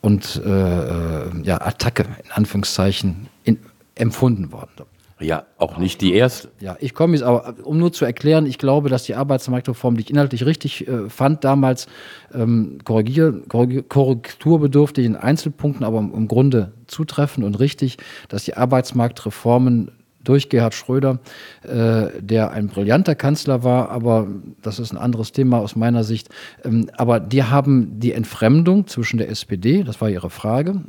[0.01, 3.59] und äh, äh ja, Attacke in Anführungszeichen in,
[3.95, 4.86] empfunden worden.
[5.21, 6.49] Ja, auch nicht die erste.
[6.61, 10.03] Ja, ich komme jetzt aber, um nur zu erklären, ich glaube, dass die Arbeitsmarktreform, die
[10.03, 11.89] ich inhaltlich richtig äh, fand, damals
[12.33, 17.97] ähm, korrigier, korrekturbedürftig in Einzelpunkten, aber im, im Grunde zutreffend und richtig,
[18.29, 19.91] dass die Arbeitsmarktreformen
[20.23, 21.19] durch Gerhard Schröder,
[21.62, 24.29] äh, der ein brillanter Kanzler war, aber
[24.62, 26.29] das ist ein anderes Thema aus meiner Sicht.
[26.64, 30.83] Ähm, aber die haben die Entfremdung zwischen der SPD, das war ihre Frage,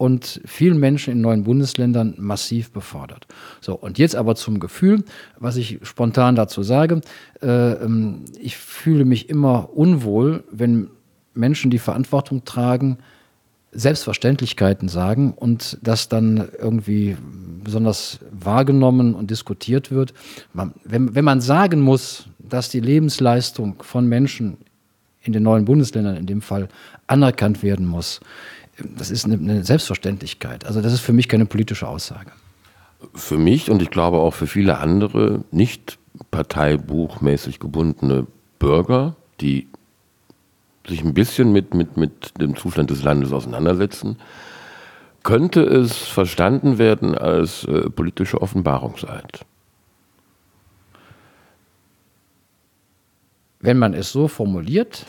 [0.00, 3.26] und vielen Menschen in neuen Bundesländern massiv befördert.
[3.60, 5.04] So, und jetzt aber zum Gefühl,
[5.38, 7.02] was ich spontan dazu sage.
[7.42, 10.88] Äh, ähm, ich fühle mich immer unwohl, wenn
[11.34, 12.96] Menschen, die Verantwortung tragen,
[13.72, 17.18] Selbstverständlichkeiten sagen und das dann irgendwie
[17.62, 20.14] besonders wahrgenommen und diskutiert wird.
[20.54, 24.56] Man, wenn, wenn man sagen muss, dass die Lebensleistung von Menschen
[25.22, 26.70] in den neuen Bundesländern in dem Fall
[27.06, 28.20] anerkannt werden muss,
[28.96, 30.66] das ist eine, Selbstverständlichkeit.
[30.66, 32.32] Also das ist für mich keine politische Aussage.
[33.14, 35.98] Für mich und ich glaube auch für viele andere nicht
[36.30, 38.26] parteibuchmäßig gebundene
[38.58, 39.68] Bürger, die
[40.86, 44.16] sich ein bisschen mit, mit, mit dem Zustand des Landes auseinandersetzen,
[45.22, 49.44] könnte es verstanden werden als äh, politische Offenbarungseid.
[53.60, 55.04] Wenn man es so formuliert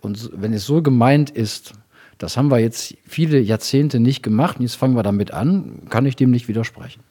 [0.00, 1.74] und wenn es so gemeint ist,
[2.20, 6.04] das haben wir jetzt viele Jahrzehnte nicht gemacht und jetzt fangen wir damit an, kann
[6.04, 7.02] ich dem nicht widersprechen.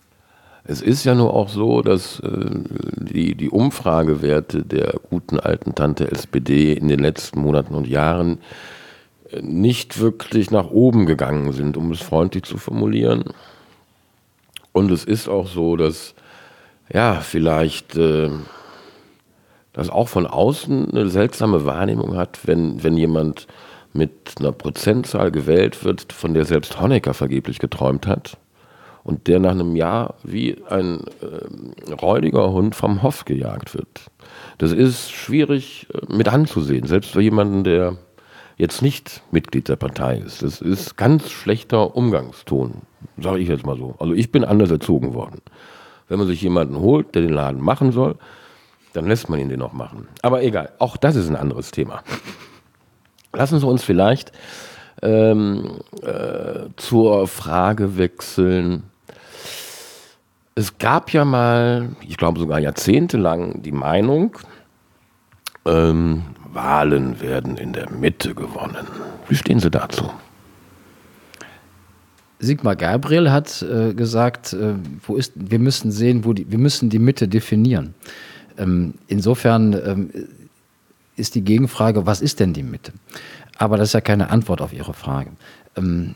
[0.64, 2.46] Es ist ja nur auch so, dass äh,
[2.96, 8.38] die, die Umfragewerte der guten alten Tante SPD in den letzten Monaten und Jahren
[9.32, 13.24] äh, nicht wirklich nach oben gegangen sind, um es freundlich zu formulieren.
[14.74, 16.14] Und es ist auch so, dass
[16.94, 18.30] ja, vielleicht äh,
[19.74, 23.48] das auch von außen eine seltsame Wahrnehmung hat, wenn, wenn jemand
[23.94, 28.38] mit einer Prozentzahl gewählt wird, von der selbst Honecker vergeblich geträumt hat
[29.04, 34.12] und der nach einem Jahr wie ein äh, räudiger Hund vom Hof gejagt wird.
[34.58, 37.98] Das ist schwierig äh, mit anzusehen, selbst für jemanden, der
[38.58, 40.44] jetzt nicht Mitglied der Partei ist.
[40.44, 42.82] Das ist ganz schlechter Umgangston,
[43.18, 43.96] sage ich jetzt mal so.
[44.00, 45.42] Also ich bin anders erzogen worden.
[46.10, 48.16] Wenn man sich jemanden holt, der den Laden machen soll,
[48.94, 50.08] dann lässt man ihn den auch machen.
[50.22, 52.04] Aber egal, auch das ist ein anderes Thema.
[53.34, 54.32] Lassen Sie uns vielleicht
[55.02, 58.84] ähm, äh, zur Frage wechseln.
[60.56, 64.38] Es gab ja mal, ich glaube sogar jahrzehntelang, die Meinung,
[65.66, 68.88] ähm, Wahlen werden in der Mitte gewonnen.
[69.28, 70.10] Wie stehen Sie dazu?
[72.40, 74.74] Sigmar Gabriel hat äh, gesagt, äh,
[75.06, 77.94] wo ist, wir müssen sehen, wo die, wir müssen die Mitte definieren.
[78.58, 80.10] Ähm, insofern ähm,
[81.20, 82.94] ist die Gegenfrage, was ist denn die Mitte?
[83.58, 85.32] Aber das ist ja keine Antwort auf Ihre Frage.
[85.76, 86.16] Ähm,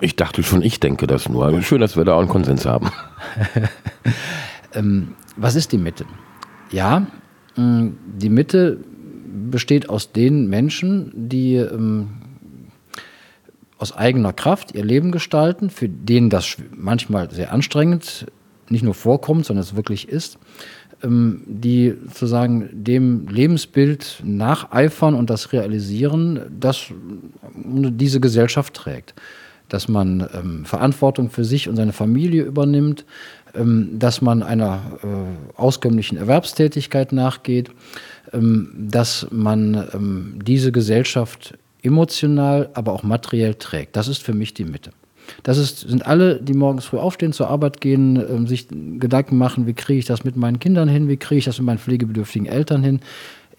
[0.00, 1.60] ich dachte schon, ich denke das nur.
[1.62, 2.90] Schön, dass wir da auch einen Konsens haben.
[4.74, 6.06] ähm, was ist die Mitte?
[6.70, 7.06] Ja,
[7.56, 7.88] mm,
[8.18, 8.78] die Mitte
[9.50, 12.08] besteht aus den Menschen, die ähm,
[13.78, 18.26] aus eigener Kraft ihr Leben gestalten, für denen das manchmal sehr anstrengend
[18.70, 20.46] nicht nur vorkommt, sondern es wirklich ist, ähm,
[21.02, 26.86] die sozusagen dem Lebensbild nacheifern und das realisieren, das
[27.54, 29.14] diese Gesellschaft trägt.
[29.68, 33.04] Dass man ähm, Verantwortung für sich und seine Familie übernimmt,
[33.54, 37.70] ähm, dass man einer äh, auskömmlichen Erwerbstätigkeit nachgeht,
[38.32, 43.96] ähm, dass man ähm, diese Gesellschaft emotional, aber auch materiell trägt.
[43.96, 44.90] Das ist für mich die Mitte.
[45.42, 49.66] Das ist, sind alle, die morgens früh aufstehen, zur Arbeit gehen, äh, sich Gedanken machen,
[49.66, 52.46] wie kriege ich das mit meinen Kindern hin, wie kriege ich das mit meinen pflegebedürftigen
[52.46, 53.00] Eltern hin.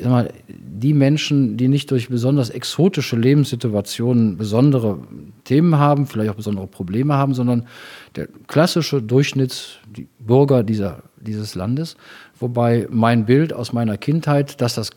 [0.01, 4.99] Mal, die Menschen, die nicht durch besonders exotische Lebenssituationen besondere
[5.43, 7.67] Themen haben, vielleicht auch besondere Probleme haben, sondern
[8.15, 11.97] der klassische Durchschnittsbürger dieser, dieses Landes.
[12.39, 14.91] Wobei mein Bild aus meiner Kindheit, dass das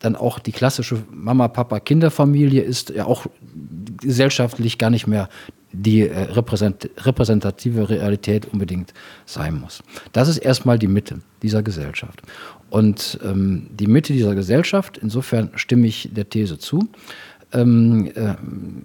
[0.00, 3.26] dann auch die klassische Mama, Papa, Kinderfamilie ist ja auch
[4.00, 5.28] gesellschaftlich gar nicht mehr
[5.72, 8.92] die äh, repräsentative Realität unbedingt
[9.24, 9.82] sein muss.
[10.12, 12.22] Das ist erstmal die Mitte dieser Gesellschaft.
[12.70, 16.88] Und ähm, die Mitte dieser Gesellschaft, insofern stimme ich der These zu,
[17.52, 18.34] ähm, äh,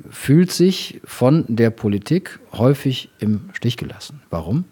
[0.10, 4.22] fühlt sich von der Politik häufig im Stich gelassen.
[4.30, 4.66] Warum?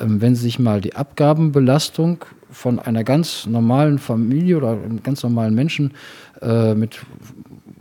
[0.00, 5.22] Ähm, wenn Sie sich mal die Abgabenbelastung von einer ganz normalen Familie oder einem ganz
[5.22, 5.92] normalen Menschen
[6.40, 7.00] äh, mit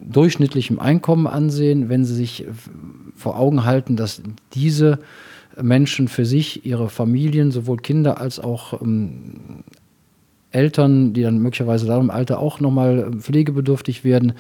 [0.02, 2.46] durchschnittlichem Einkommen ansehen, wenn sie sich
[3.16, 4.22] vor Augen halten, dass
[4.54, 5.00] diese
[5.62, 9.64] Menschen für sich, ihre Familien, sowohl Kinder als auch ähm,
[10.52, 14.34] Eltern, die dann möglicherweise da im Alter auch nochmal pflegebedürftig werden,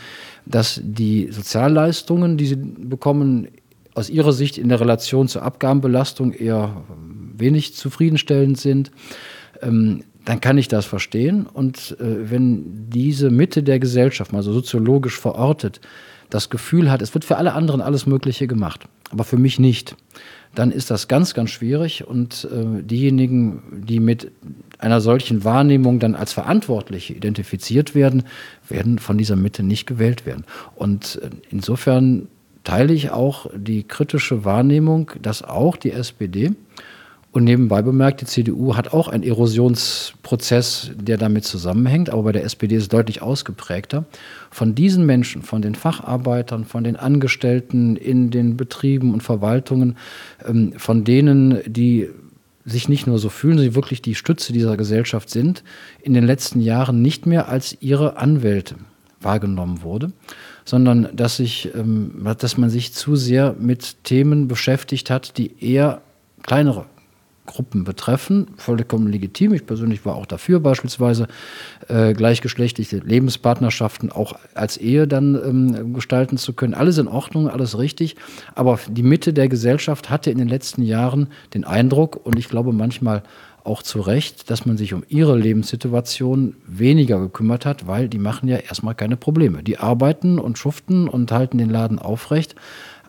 [0.46, 3.48] dass die Sozialleistungen, die sie bekommen,
[3.94, 8.92] aus ihrer Sicht in der Relation zur Abgabenbelastung eher ähm, wenig zufriedenstellend sind.
[9.62, 11.46] Ähm, dann kann ich das verstehen.
[11.46, 15.82] Und äh, wenn diese Mitte der Gesellschaft, mal so soziologisch verortet,
[16.30, 18.86] das Gefühl hat, es wird für alle anderen alles Mögliche gemacht.
[19.12, 19.98] aber für mich nicht,
[20.56, 24.32] dann ist das ganz, ganz schwierig und äh, diejenigen, die mit
[24.80, 28.24] einer solchen Wahrnehmung dann als Verantwortliche identifiziert werden,
[28.68, 30.46] werden von dieser Mitte nicht gewählt werden.
[30.76, 32.28] Und äh, insofern
[32.64, 36.52] teile ich auch die kritische Wahrnehmung, dass auch die SPD
[37.34, 42.44] und nebenbei bemerkt, die CDU hat auch einen Erosionsprozess, der damit zusammenhängt, aber bei der
[42.44, 44.06] SPD ist es deutlich ausgeprägter.
[44.50, 49.98] Von diesen Menschen, von den Facharbeitern, von den Angestellten in den Betrieben und Verwaltungen,
[50.46, 52.10] ähm, von denen, die
[52.66, 55.64] sich nicht nur so fühlen, sie wirklich die Stütze dieser Gesellschaft sind,
[56.02, 58.76] in den letzten Jahren nicht mehr als ihre Anwälte
[59.22, 60.12] wahrgenommen wurde,
[60.66, 66.02] sondern dass, sich, ähm, dass man sich zu sehr mit Themen beschäftigt hat, die eher
[66.44, 66.86] kleinere
[67.46, 68.48] Gruppen betreffen.
[68.58, 69.54] Vollkommen legitim.
[69.54, 71.28] Ich persönlich war auch dafür, beispielsweise
[71.88, 76.74] äh, gleichgeschlechtliche Lebenspartnerschaften auch als Ehe dann ähm, gestalten zu können.
[76.74, 78.16] Alles in Ordnung, alles richtig.
[78.56, 82.74] Aber die Mitte der Gesellschaft hatte in den letzten Jahren den Eindruck, und ich glaube
[82.74, 83.24] manchmal
[83.64, 88.50] auch zu Recht, dass man sich um ihre Lebenssituation weniger gekümmert hat, weil die machen
[88.50, 89.64] ja erstmal keine Probleme.
[89.64, 92.56] Die arbeiten und schuften und halten den Laden aufrecht.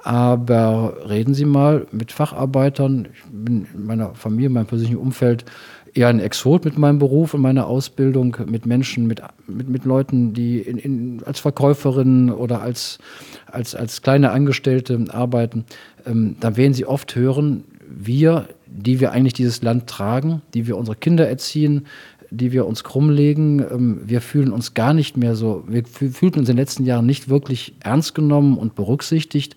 [0.02, 3.08] Aber reden Sie mal mit Facharbeitern.
[3.12, 5.44] Ich bin in meiner Familie, in meinem persönlichen Umfeld
[5.94, 10.32] eher ein Exot mit meinem Beruf und meiner Ausbildung, mit Menschen, mit, mit, mit Leuten,
[10.32, 12.98] die in, in, als Verkäuferinnen oder als,
[13.46, 15.64] als, als kleine Angestellte arbeiten.
[16.06, 20.76] Ähm, da werden Sie oft hören, wir, die wir eigentlich dieses Land tragen, die wir
[20.76, 21.86] unsere Kinder erziehen,
[22.30, 23.60] die wir uns krummlegen.
[23.60, 27.06] Ähm, wir fühlen uns gar nicht mehr so, wir fühlten uns in den letzten Jahren
[27.06, 29.56] nicht wirklich ernst genommen und berücksichtigt.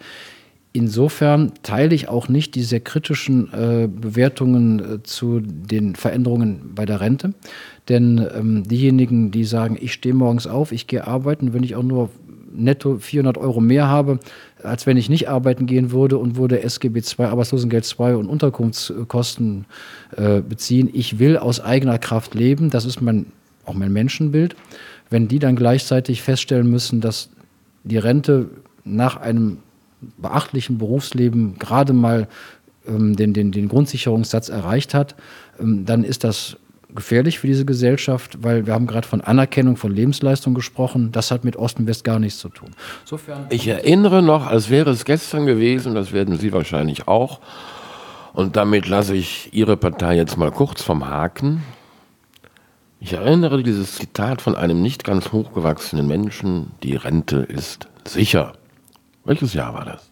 [0.75, 6.85] Insofern teile ich auch nicht die sehr kritischen äh, Bewertungen äh, zu den Veränderungen bei
[6.85, 7.33] der Rente.
[7.87, 11.83] Denn ähm, diejenigen, die sagen, ich stehe morgens auf, ich gehe arbeiten, wenn ich auch
[11.83, 12.09] nur
[12.53, 14.19] netto 400 Euro mehr habe,
[14.63, 19.67] als wenn ich nicht arbeiten gehen würde und würde SGB II, Arbeitslosengeld II und Unterkunftskosten
[20.17, 20.89] äh, beziehen.
[20.91, 23.27] Ich will aus eigener Kraft leben, das ist mein,
[23.65, 24.57] auch mein Menschenbild.
[25.09, 27.29] Wenn die dann gleichzeitig feststellen müssen, dass
[27.85, 28.49] die Rente
[28.83, 29.59] nach einem
[30.17, 32.27] beachtlichen Berufsleben gerade mal
[32.87, 35.15] ähm, den, den, den Grundsicherungssatz erreicht hat,
[35.59, 36.57] ähm, dann ist das
[36.93, 41.11] gefährlich für diese Gesellschaft, weil wir haben gerade von Anerkennung von Lebensleistung gesprochen.
[41.11, 42.69] Das hat mit Ost und West gar nichts zu tun.
[43.03, 47.41] Insofern ich erinnere noch, als wäre es gestern gewesen, das werden Sie wahrscheinlich auch.
[48.33, 51.63] Und damit lasse ich Ihre Partei jetzt mal kurz vom Haken.
[52.99, 58.53] Ich erinnere dieses Zitat von einem nicht ganz hochgewachsenen Menschen, die Rente ist sicher.
[59.25, 60.11] Welches Jahr war das?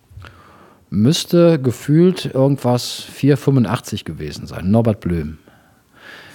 [0.90, 4.70] Müsste gefühlt irgendwas 485 gewesen sein.
[4.70, 5.38] Norbert Blüm.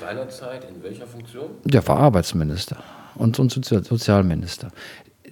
[0.01, 1.51] Seinerzeit in welcher Funktion?
[1.64, 2.79] Der war Arbeitsminister
[3.14, 4.70] und, und Sozialminister.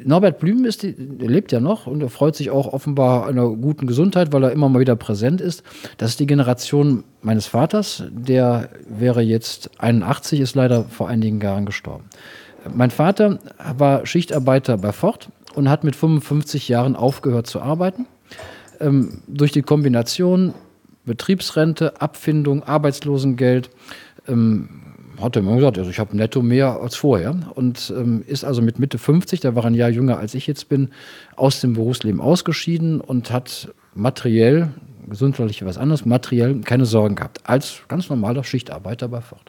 [0.05, 4.33] Norbert Blüm ist, lebt ja noch und er freut sich auch offenbar einer guten Gesundheit,
[4.33, 5.63] weil er immer mal wieder präsent ist.
[5.97, 11.65] Das ist die Generation meines Vaters, der wäre jetzt 81, ist leider vor einigen Jahren
[11.65, 12.05] gestorben.
[12.75, 13.39] Mein Vater
[13.77, 18.07] war Schichtarbeiter bei Ford und hat mit 55 Jahren aufgehört zu arbeiten.
[18.81, 20.55] Ähm, durch die Kombination
[21.05, 23.71] Betriebsrente, Abfindung, Arbeitslosengeld
[24.29, 24.69] ähm,
[25.21, 28.61] hat er mir gesagt, also ich habe netto mehr als vorher und ähm, ist also
[28.61, 30.91] mit Mitte 50, der war ein Jahr jünger als ich jetzt bin,
[31.37, 34.71] aus dem Berufsleben ausgeschieden und hat materiell,
[35.09, 39.49] gesundheitlich was anderes, materiell keine Sorgen gehabt, als ganz normaler Schichtarbeiter bei Ford.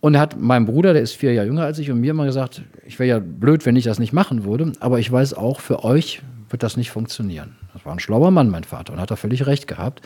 [0.00, 2.24] Und er hat meinem Bruder, der ist vier Jahre jünger als ich, und mir immer
[2.24, 5.60] gesagt, ich wäre ja blöd, wenn ich das nicht machen würde, aber ich weiß auch,
[5.60, 7.56] für euch wird das nicht funktionieren.
[7.74, 10.00] Das war ein schlauer Mann, mein Vater, und hat er völlig recht gehabt.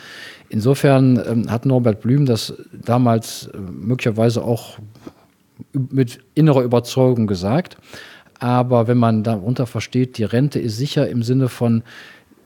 [0.49, 4.77] Insofern ähm, hat Norbert Blüm das damals äh, möglicherweise auch
[5.71, 7.77] mit innerer Überzeugung gesagt.
[8.39, 11.83] Aber wenn man darunter versteht, die Rente ist sicher im Sinne von,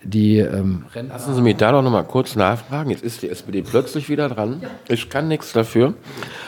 [0.04, 2.90] die ähm, Lassen Sie mich da doch noch mal kurz nachfragen.
[2.90, 4.60] Jetzt ist die SPD plötzlich wieder dran.
[4.62, 4.70] Ja.
[4.88, 5.94] Ich kann nichts dafür.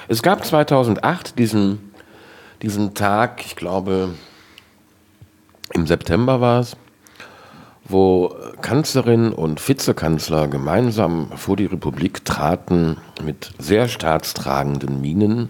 [0.08, 1.92] Es gab 2008 diesen,
[2.62, 4.10] diesen Tag, ich glaube
[5.74, 6.76] im September war es,
[7.86, 15.50] wo Kanzlerin und Vizekanzler gemeinsam vor die Republik traten mit sehr staatstragenden Minen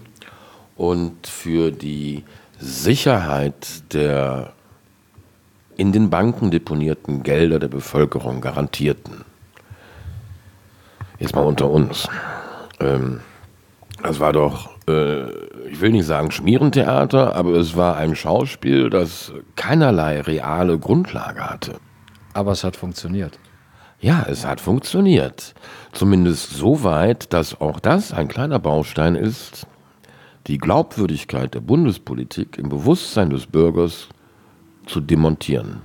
[0.76, 2.24] und für die
[2.58, 4.52] Sicherheit der
[5.82, 9.24] in den Banken deponierten Gelder der Bevölkerung garantierten.
[11.18, 12.08] Jetzt mal unter uns.
[12.78, 13.18] Ähm,
[14.00, 15.24] das war doch, äh,
[15.68, 21.80] ich will nicht sagen Schmierentheater, aber es war ein Schauspiel, das keinerlei reale Grundlage hatte.
[22.32, 23.40] Aber es hat funktioniert.
[23.98, 25.52] Ja, es hat funktioniert.
[25.90, 29.66] Zumindest so weit, dass auch das ein kleiner Baustein ist,
[30.46, 34.06] die Glaubwürdigkeit der Bundespolitik im Bewusstsein des Bürgers
[34.92, 35.80] zu demontieren?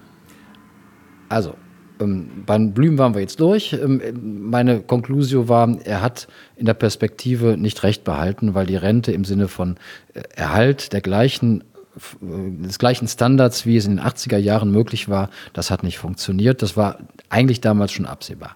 [1.30, 1.56] Also,
[2.00, 3.74] Ähm, bei Blüm waren wir jetzt durch.
[3.74, 4.02] Ähm,
[4.52, 9.26] meine Konklusio war, er hat in der Perspektive nicht recht behalten, weil die Rente im
[9.26, 9.78] Sinne von
[10.14, 11.62] äh, Erhalt der gleichen
[12.22, 15.98] äh, des gleichen Standards, wie es in den 80er Jahren möglich war, das hat nicht
[15.98, 16.62] funktioniert.
[16.62, 17.00] Das war
[17.30, 18.56] eigentlich damals schon absehbar.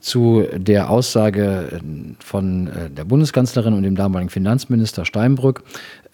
[0.00, 1.80] Zu der Aussage äh,
[2.24, 5.62] von der Bundeskanzlerin und dem damaligen Finanzminister Steinbrück.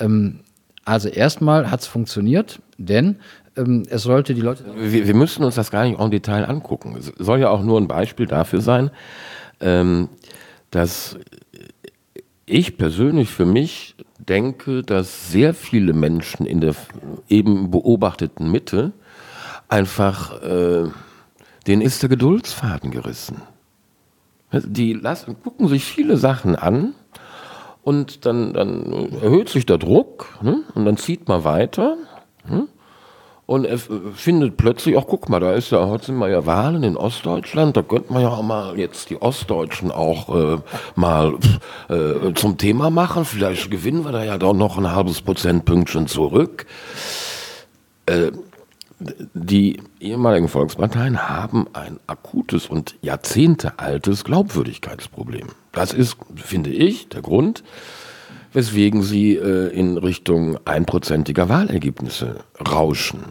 [0.01, 0.41] Ähm,
[0.85, 3.17] also erstmal hat es funktioniert, denn
[3.57, 4.65] ähm, es sollte die Leute.
[4.77, 6.97] Wir, wir, müssen uns das gar nicht en Detail angucken.
[6.99, 8.91] Es soll ja auch nur ein Beispiel dafür sein,
[9.61, 10.09] ähm,
[10.71, 11.17] dass
[12.47, 16.75] ich persönlich für mich denke, dass sehr viele Menschen in der
[17.29, 18.93] eben beobachteten Mitte
[19.69, 20.89] einfach, äh,
[21.67, 23.43] denen ist der Geduldsfaden gerissen.
[24.53, 26.95] Die lassen, gucken sich viele Sachen an
[27.83, 30.63] und dann, dann erhöht sich der Druck ne?
[30.75, 31.97] und dann zieht man weiter.
[32.49, 32.69] Ne?
[33.47, 36.83] Und er findet plötzlich, auch guck mal, da ist ja, heute sind wir ja Wahlen
[36.83, 40.59] in Ostdeutschland, da könnte man ja auch mal jetzt die Ostdeutschen auch äh,
[40.95, 41.35] mal
[41.91, 43.27] äh, zum Thema machen.
[43.27, 46.65] Vielleicht gewinnen wir da ja doch noch ein halbes Prozentpünktchen zurück.
[48.07, 48.31] Äh,
[49.35, 55.49] die ehemaligen Volksparteien haben ein akutes und jahrzehntealtes Glaubwürdigkeitsproblem.
[55.73, 57.63] Das ist, finde ich, der Grund,
[58.55, 62.37] weswegen sie äh, in Richtung einprozentiger Wahlergebnisse
[62.67, 63.25] rauschen.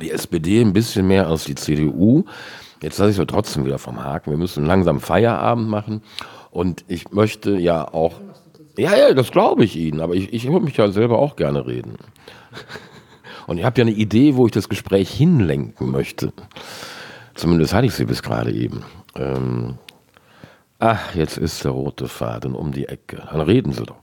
[0.00, 2.24] Die SPD ein bisschen mehr als die CDU.
[2.82, 4.30] Jetzt lasse ich es trotzdem wieder vom Haken.
[4.30, 6.02] Wir müssen langsam Feierabend machen.
[6.50, 8.14] Und ich möchte ja auch.
[8.78, 11.66] Ja, ja, das glaube ich Ihnen, aber ich, ich höre mich ja selber auch gerne
[11.66, 11.96] reden.
[13.46, 16.32] Und ich habe ja eine Idee, wo ich das Gespräch hinlenken möchte.
[17.34, 18.84] Zumindest hatte ich sie bis gerade eben.
[19.16, 19.74] Ähm,
[20.78, 23.22] ach, jetzt ist der rote Faden um die Ecke.
[23.30, 23.99] Dann reden Sie doch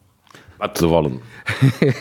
[0.58, 1.22] was zu wollen.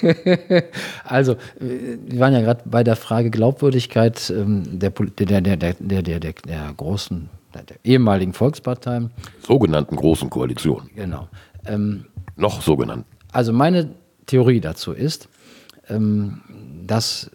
[1.05, 6.03] also, wir waren ja gerade bei der Frage Glaubwürdigkeit ähm, der, der, der, der, der,
[6.03, 9.11] der, der großen, der, ehemaligen Volksparteien.
[9.41, 10.91] Sogenannten großen Koalition.
[10.95, 11.29] Genau.
[11.67, 13.07] Ähm, Noch sogenannt.
[13.33, 13.91] Also, meine
[14.27, 15.29] Theorie dazu ist,
[15.89, 16.41] ähm,
[16.87, 17.31] dass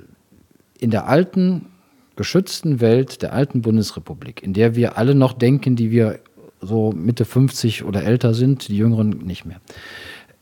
[0.80, 1.68] in der alten,
[2.16, 6.20] geschützten Welt der alten Bundesrepublik, in der wir alle noch denken, die wir
[6.62, 9.60] so Mitte 50 oder älter sind, die Jüngeren nicht mehr,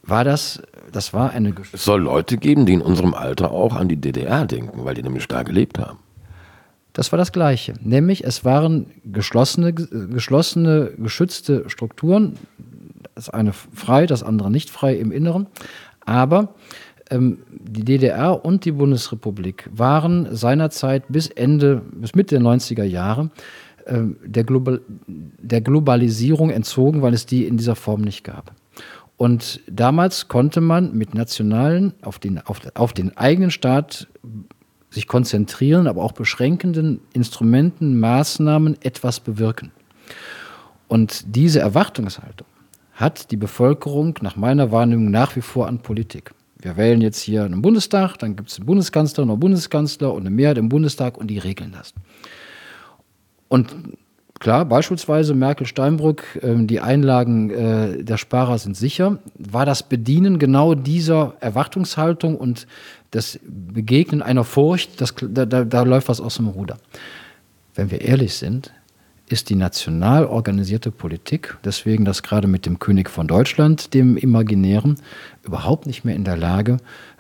[0.10, 1.78] war das, das war eine Geschichte.
[1.78, 5.04] Es soll Leute geben, die in unserem Alter auch an die DDR denken, weil die
[5.04, 6.00] nämlich da gelebt haben.
[6.94, 7.74] Das war das Gleiche.
[7.82, 12.34] Nämlich, es waren geschlossene, geschlossene, geschützte Strukturen.
[13.16, 15.48] Das eine frei, das andere nicht frei im Inneren.
[16.06, 16.56] Aber
[17.10, 23.30] ähm, die DDR und die Bundesrepublik waren seinerzeit bis Ende, bis Mitte der 90er Jahre
[23.86, 28.54] äh, der, Global, der Globalisierung entzogen, weil es die in dieser Form nicht gab.
[29.20, 34.08] Und damals konnte man mit nationalen, auf den, auf, auf den eigenen Staat
[34.92, 39.74] sich konzentrieren, aber auch beschränkenden Instrumenten, Maßnahmen etwas bewirken.
[40.88, 42.48] Und diese Erwartungshaltung
[42.94, 46.34] hat die Bevölkerung nach meiner Wahrnehmung nach wie vor an Politik.
[46.58, 50.22] Wir wählen jetzt hier einen Bundestag, dann gibt es einen Bundeskanzler und einen Bundeskanzler und
[50.22, 51.94] eine Mehrheit im Bundestag und die regeln das.
[53.50, 53.76] Und
[54.40, 59.20] Klar, beispielsweise Merkel-Steinbrück, äh, die Einlagen äh, der Sparer sind sicher.
[59.38, 62.66] War das Bedienen genau dieser Erwartungshaltung und
[63.12, 66.78] das Begegnen einer Furcht, das, da, da, läuft was aus dem Ruder.
[67.76, 68.72] Wenn wir ehrlich sind,
[69.28, 74.96] ist die national organisierte Politik, deswegen das gerade mit dem König von Deutschland, dem Imaginären,
[75.44, 76.78] überhaupt nicht mehr in der Lage,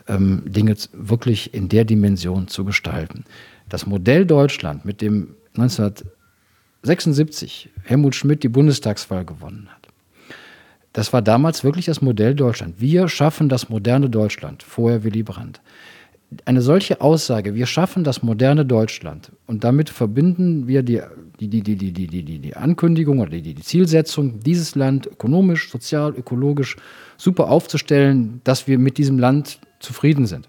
[0.08, 3.26] ähm, Dinge wirklich in der Dimension zu gestalten.
[3.68, 5.94] Das Modell Deutschland mit dem 19
[6.84, 9.88] 76 Helmut Schmidt die Bundestagswahl gewonnen hat.
[10.94, 12.76] Das war damals wirklich das Modell Deutschland.
[12.80, 14.64] Wir schaffen das moderne Deutschland.
[14.64, 15.62] Vorher Willy Brandt.
[16.46, 21.02] Eine solche Aussage, wir schaffen das moderne Deutschland und damit verbinden wir die,
[21.40, 26.14] die, die, die, die, die, die, Ankündigung oder die, die Zielsetzung, dieses Land ökonomisch, sozial,
[26.16, 26.76] ökologisch
[27.18, 30.48] super aufzustellen, dass wir mit diesem Land zufrieden sind.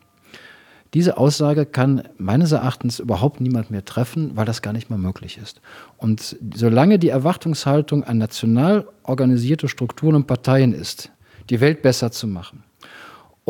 [0.94, 5.38] Diese Aussage kann meines Erachtens überhaupt niemand mehr treffen, weil das gar nicht mehr möglich
[5.40, 5.60] ist.
[5.98, 11.12] Und solange die Erwartungshaltung an national organisierte Strukturen und Parteien ist,
[11.48, 12.64] die Welt besser zu machen,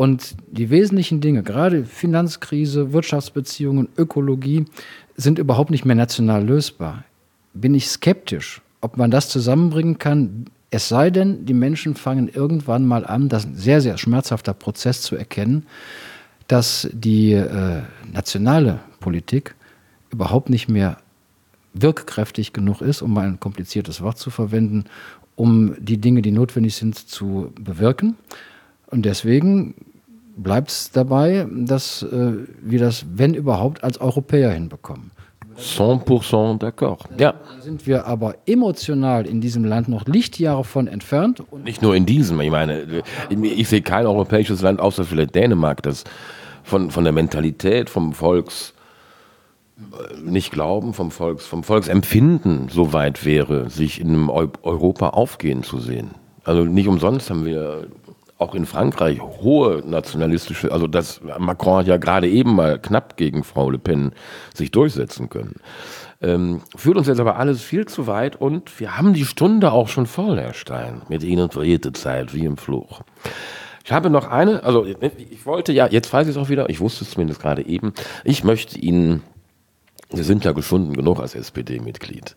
[0.01, 4.65] und die wesentlichen Dinge, gerade Finanzkrise, Wirtschaftsbeziehungen, Ökologie,
[5.15, 7.03] sind überhaupt nicht mehr national lösbar.
[7.53, 12.87] Bin ich skeptisch, ob man das zusammenbringen kann, es sei denn, die Menschen fangen irgendwann
[12.87, 15.67] mal an, das ist ein sehr, sehr schmerzhafter Prozess zu erkennen,
[16.51, 17.81] dass die äh,
[18.11, 19.55] nationale Politik
[20.11, 20.97] überhaupt nicht mehr
[21.73, 24.83] wirkkräftig genug ist, um mal ein kompliziertes Wort zu verwenden,
[25.37, 28.17] um die Dinge, die notwendig sind, zu bewirken.
[28.87, 29.75] Und deswegen
[30.35, 35.11] bleibt es dabei, dass äh, wir das, wenn überhaupt, als Europäer hinbekommen.
[35.57, 37.05] 100% d'accord.
[37.17, 37.35] Ja.
[37.61, 41.43] Sind wir aber emotional in diesem Land noch Lichtjahre von entfernt.
[41.63, 46.03] Nicht nur in diesem, ich meine, ich sehe kein europäisches Land außer vielleicht Dänemark, das
[46.71, 48.73] von, von der Mentalität, vom Volks
[49.77, 55.63] äh, nicht glauben, vom, Volks, vom Volksempfinden so weit wäre, sich in einem Europa aufgehen
[55.63, 56.11] zu sehen.
[56.45, 57.87] Also nicht umsonst haben wir
[58.37, 63.43] auch in Frankreich hohe nationalistische, also dass Macron hat ja gerade eben mal knapp gegen
[63.43, 64.13] Frau Le Pen
[64.55, 65.55] sich durchsetzen können.
[66.21, 69.89] Ähm, führt uns jetzt aber alles viel zu weit und wir haben die Stunde auch
[69.89, 71.01] schon voll, Herr Stein.
[71.09, 73.01] Mit Ihnen verjährte Zeit wie im Fluch.
[73.83, 76.79] Ich habe noch eine, also ich wollte ja, jetzt weiß ich es auch wieder, ich
[76.79, 79.23] wusste es zumindest gerade eben, ich möchte Ihnen,
[80.11, 82.35] Sie sind ja geschunden genug als SPD-Mitglied.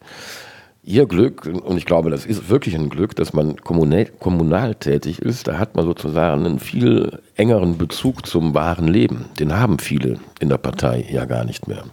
[0.87, 5.19] Ihr Glück, und ich glaube, das ist wirklich ein Glück, dass man kommunal, kommunal tätig
[5.21, 9.27] ist, da hat man sozusagen einen viel engeren Bezug zum wahren Leben.
[9.39, 11.85] Den haben viele in der Partei ja gar nicht mehr.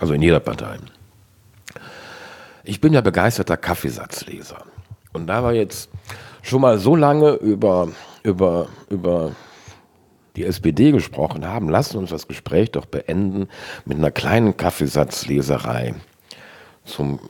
[0.00, 0.78] Also in jeder Partei.
[2.64, 4.64] Ich bin ja begeisterter Kaffeesatzleser.
[5.12, 5.88] Und da wir jetzt
[6.42, 7.88] schon mal so lange über,
[8.22, 9.32] über, über
[10.36, 13.48] die SPD gesprochen haben, lassen uns das Gespräch doch beenden
[13.84, 15.94] mit einer kleinen Kaffeesatzleserei
[16.84, 17.20] zum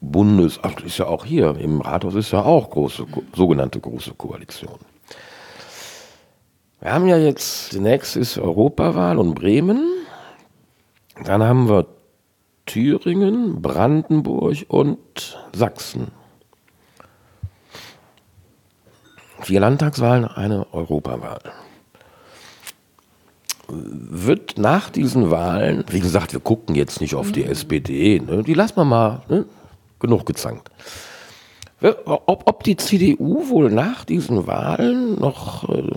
[0.00, 4.78] Bundes, ach, ist ja auch hier, im Rathaus ist ja auch große, sogenannte große Koalition.
[6.80, 9.82] Wir haben ja jetzt, die nächste ist Europawahl und Bremen.
[11.24, 11.86] Dann haben wir
[12.66, 14.98] Thüringen, Brandenburg und
[15.52, 16.08] Sachsen.
[19.46, 21.38] Vier Landtagswahlen, eine Europawahl.
[23.68, 28.54] Wird nach diesen Wahlen, wie gesagt, wir gucken jetzt nicht auf die SPD, ne, die
[28.54, 29.44] lassen wir mal, ne,
[30.00, 30.72] genug gezankt.
[31.80, 35.96] Ob, ob die CDU wohl nach diesen Wahlen noch äh,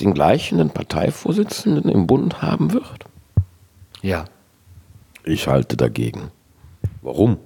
[0.00, 3.06] den gleichen Parteivorsitzenden im Bund haben wird?
[4.02, 4.26] Ja.
[5.24, 6.30] Ich halte dagegen.
[7.00, 7.38] Warum?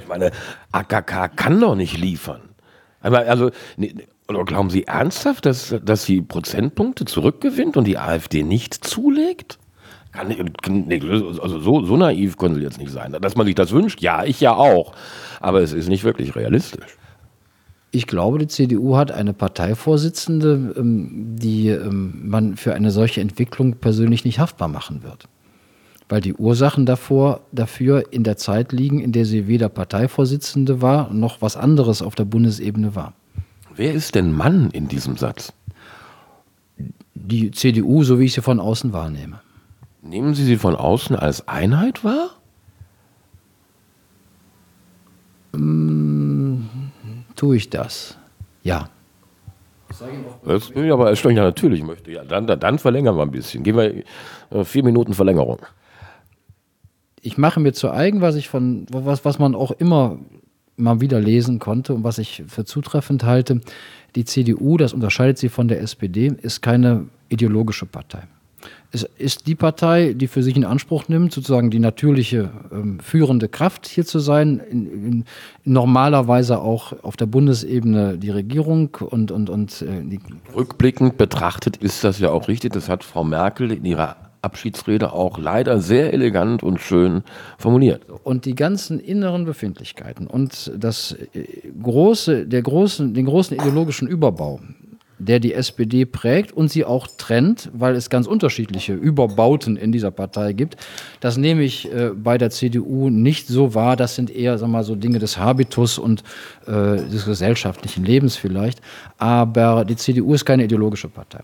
[0.00, 0.30] Ich meine,
[0.72, 2.42] AKK kann doch nicht liefern.
[3.00, 3.50] Also,
[4.28, 9.58] oder glauben Sie ernsthaft, dass, dass sie Prozentpunkte zurückgewinnt und die AfD nicht zulegt?
[10.26, 13.16] Nee, also so, so naiv können sie jetzt nicht sein.
[13.20, 14.92] Dass man sich das wünscht, ja, ich ja auch.
[15.40, 16.96] Aber es ist nicht wirklich realistisch.
[17.90, 23.76] Ich glaube, die CDU hat eine Parteivorsitzende, ähm, die ähm, man für eine solche Entwicklung
[23.76, 25.28] persönlich nicht haftbar machen wird.
[26.08, 31.12] Weil die Ursachen davor, dafür in der Zeit liegen, in der sie weder Parteivorsitzende war,
[31.12, 33.12] noch was anderes auf der Bundesebene war.
[33.76, 35.52] Wer ist denn Mann in diesem Satz?
[37.14, 39.40] Die CDU, so wie ich sie von außen wahrnehme.
[40.02, 42.30] Nehmen Sie sie von außen als Einheit wahr?
[45.52, 46.62] Mm,
[47.36, 48.16] tue ich das?
[48.62, 48.88] Ja.
[50.44, 52.12] Das ich aber erstaunlich natürlich möchte.
[52.12, 53.62] Ja, dann, dann verlängern wir ein bisschen.
[53.62, 54.04] Gehen wir
[54.50, 55.60] äh, vier Minuten Verlängerung.
[57.28, 60.18] Ich mache mir zu eigen, was ich von, was, was man auch immer
[60.78, 63.60] mal wieder lesen konnte und was ich für zutreffend halte.
[64.16, 68.22] Die CDU, das unterscheidet sie von der SPD, ist keine ideologische Partei.
[68.92, 73.46] Es ist die Partei, die für sich in Anspruch nimmt, sozusagen die natürliche ähm, führende
[73.46, 75.24] Kraft hier zu sein, in, in,
[75.64, 80.18] normalerweise auch auf der Bundesebene die Regierung und, und, und äh,
[80.56, 82.72] Rückblickend betrachtet ist das ja auch richtig.
[82.72, 87.22] Das hat Frau Merkel in ihrer Abschiedsrede auch leider sehr elegant und schön
[87.58, 88.02] formuliert.
[88.24, 91.44] Und die ganzen inneren Befindlichkeiten und das äh,
[91.82, 94.60] große, der großen, den großen ideologischen Überbau,
[95.18, 100.10] der die SPD prägt und sie auch trennt, weil es ganz unterschiedliche Überbauten in dieser
[100.10, 100.76] Partei gibt.
[101.20, 103.96] Das nehme ich äh, bei der CDU nicht so wahr.
[103.96, 106.22] Das sind eher wir mal, so Dinge des Habitus und
[106.66, 108.80] äh, des gesellschaftlichen Lebens vielleicht.
[109.18, 111.40] Aber die CDU ist keine ideologische Partei.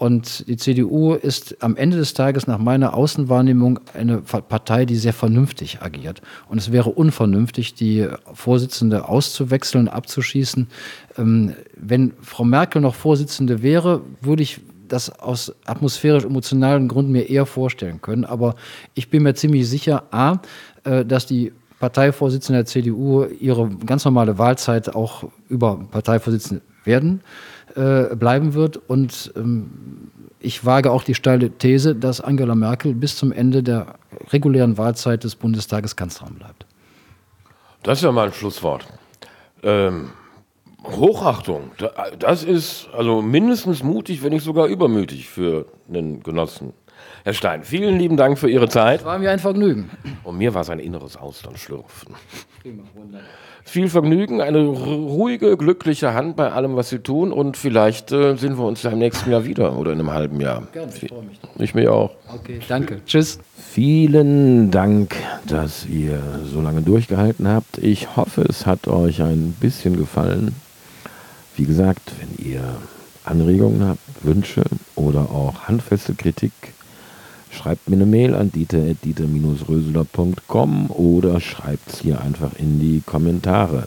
[0.00, 5.12] Und die CDU ist am Ende des Tages nach meiner Außenwahrnehmung eine Partei, die sehr
[5.12, 6.22] vernünftig agiert.
[6.48, 10.68] Und es wäre unvernünftig, die Vorsitzende auszuwechseln, abzuschießen.
[11.18, 17.44] Ähm, wenn Frau Merkel noch Vorsitzende wäre, würde ich das aus atmosphärisch-emotionalen Gründen mir eher
[17.44, 18.24] vorstellen können.
[18.24, 18.54] Aber
[18.94, 20.40] ich bin mir ziemlich sicher, a,
[20.84, 27.20] äh, dass die Parteivorsitzende der CDU ihre ganz normale Wahlzeit auch über Parteivorsitzende werden
[27.76, 28.76] äh, bleiben wird.
[28.88, 29.70] Und ähm,
[30.38, 33.94] ich wage auch die steile These, dass Angela Merkel bis zum Ende der
[34.32, 36.66] regulären Wahlzeit des Bundestages Kanzlerin bleibt.
[37.82, 38.86] Das ist ja mal ein Schlusswort.
[39.62, 40.10] Ähm,
[40.84, 41.72] Hochachtung,
[42.18, 46.72] das ist also mindestens mutig, wenn nicht sogar übermütig für einen Genossen.
[47.22, 49.04] Herr Stein, vielen lieben Dank für Ihre Zeit.
[49.04, 49.90] War mir ein Vergnügen.
[50.24, 52.14] Und mir war es ein inneres Austernschlürfen.
[52.62, 53.26] Prima, wunderbar.
[53.62, 57.30] Viel Vergnügen, eine ruhige, glückliche Hand bei allem, was Sie tun.
[57.30, 60.40] Und vielleicht äh, sehen wir uns ja im nächsten Jahr wieder oder in einem halben
[60.40, 60.66] Jahr.
[60.72, 61.38] Gerne, ich freue mich.
[61.58, 62.10] Ich mich auch.
[62.34, 63.04] Okay, danke.
[63.04, 63.38] Tschüss.
[63.54, 65.14] Vielen Dank,
[65.46, 67.78] dass ihr so lange durchgehalten habt.
[67.78, 70.54] Ich hoffe, es hat euch ein bisschen gefallen.
[71.54, 72.62] Wie gesagt, wenn ihr
[73.24, 74.62] Anregungen habt, Wünsche
[74.96, 76.52] oder auch handfeste Kritik,
[77.50, 83.86] schreibt mir eine Mail an dieter-röseler.com oder schreibt es hier einfach in die Kommentare.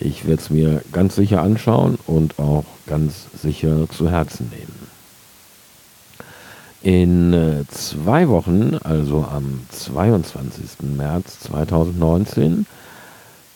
[0.00, 4.82] Ich werde es mir ganz sicher anschauen und auch ganz sicher zu Herzen nehmen.
[6.82, 10.82] In äh, zwei Wochen, also am 22.
[10.96, 12.66] März 2019,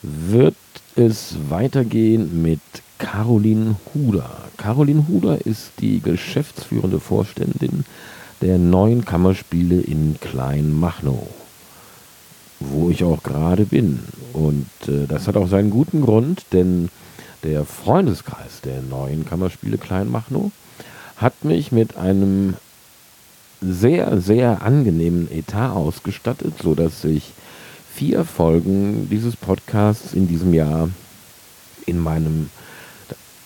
[0.03, 0.55] wird
[0.95, 2.61] es weitergehen mit
[2.99, 4.31] Caroline Huder.
[4.57, 7.85] Caroline Huder ist die geschäftsführende Vorständin
[8.41, 11.29] der neuen Kammerspiele in Kleinmachnow,
[12.61, 14.01] wo ich auch gerade bin.
[14.33, 16.91] Und äh, das hat auch seinen guten Grund, denn
[17.43, 20.51] der Freundeskreis der neuen Kammerspiele Kleinmachnow
[21.17, 22.55] hat mich mit einem
[23.61, 27.33] sehr, sehr angenehmen Etat ausgestattet, sodass ich
[27.95, 30.91] vier Folgen dieses Podcasts in diesem Jahr
[31.87, 32.51] in meinem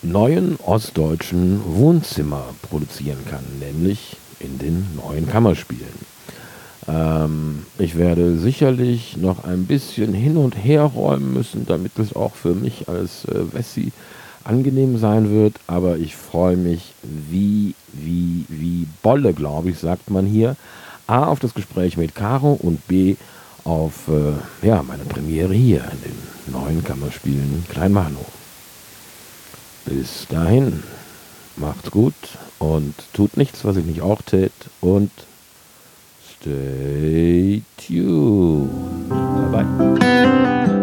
[0.03, 6.11] neuen ostdeutschen Wohnzimmer produzieren kann, nämlich in den neuen Kammerspielen.
[6.89, 12.35] Ähm, ich werde sicherlich noch ein bisschen hin und her räumen müssen, damit es auch
[12.35, 13.93] für mich als äh, Wessi
[14.45, 20.27] angenehm sein wird, aber ich freue mich wie, wie, wie Bolle, glaube ich, sagt man
[20.27, 20.57] hier.
[21.07, 23.17] A, auf das Gespräch mit Caro und B,
[23.65, 28.25] auf äh, ja, meine Premiere hier in den neuen Kammerspielen Kleinmachnow.
[29.85, 30.83] Bis dahin,
[31.57, 32.15] macht's gut
[32.61, 35.11] und tut nichts, was ich nicht auch tät und
[36.41, 38.71] stay tuned.
[39.51, 40.80] Bye bye.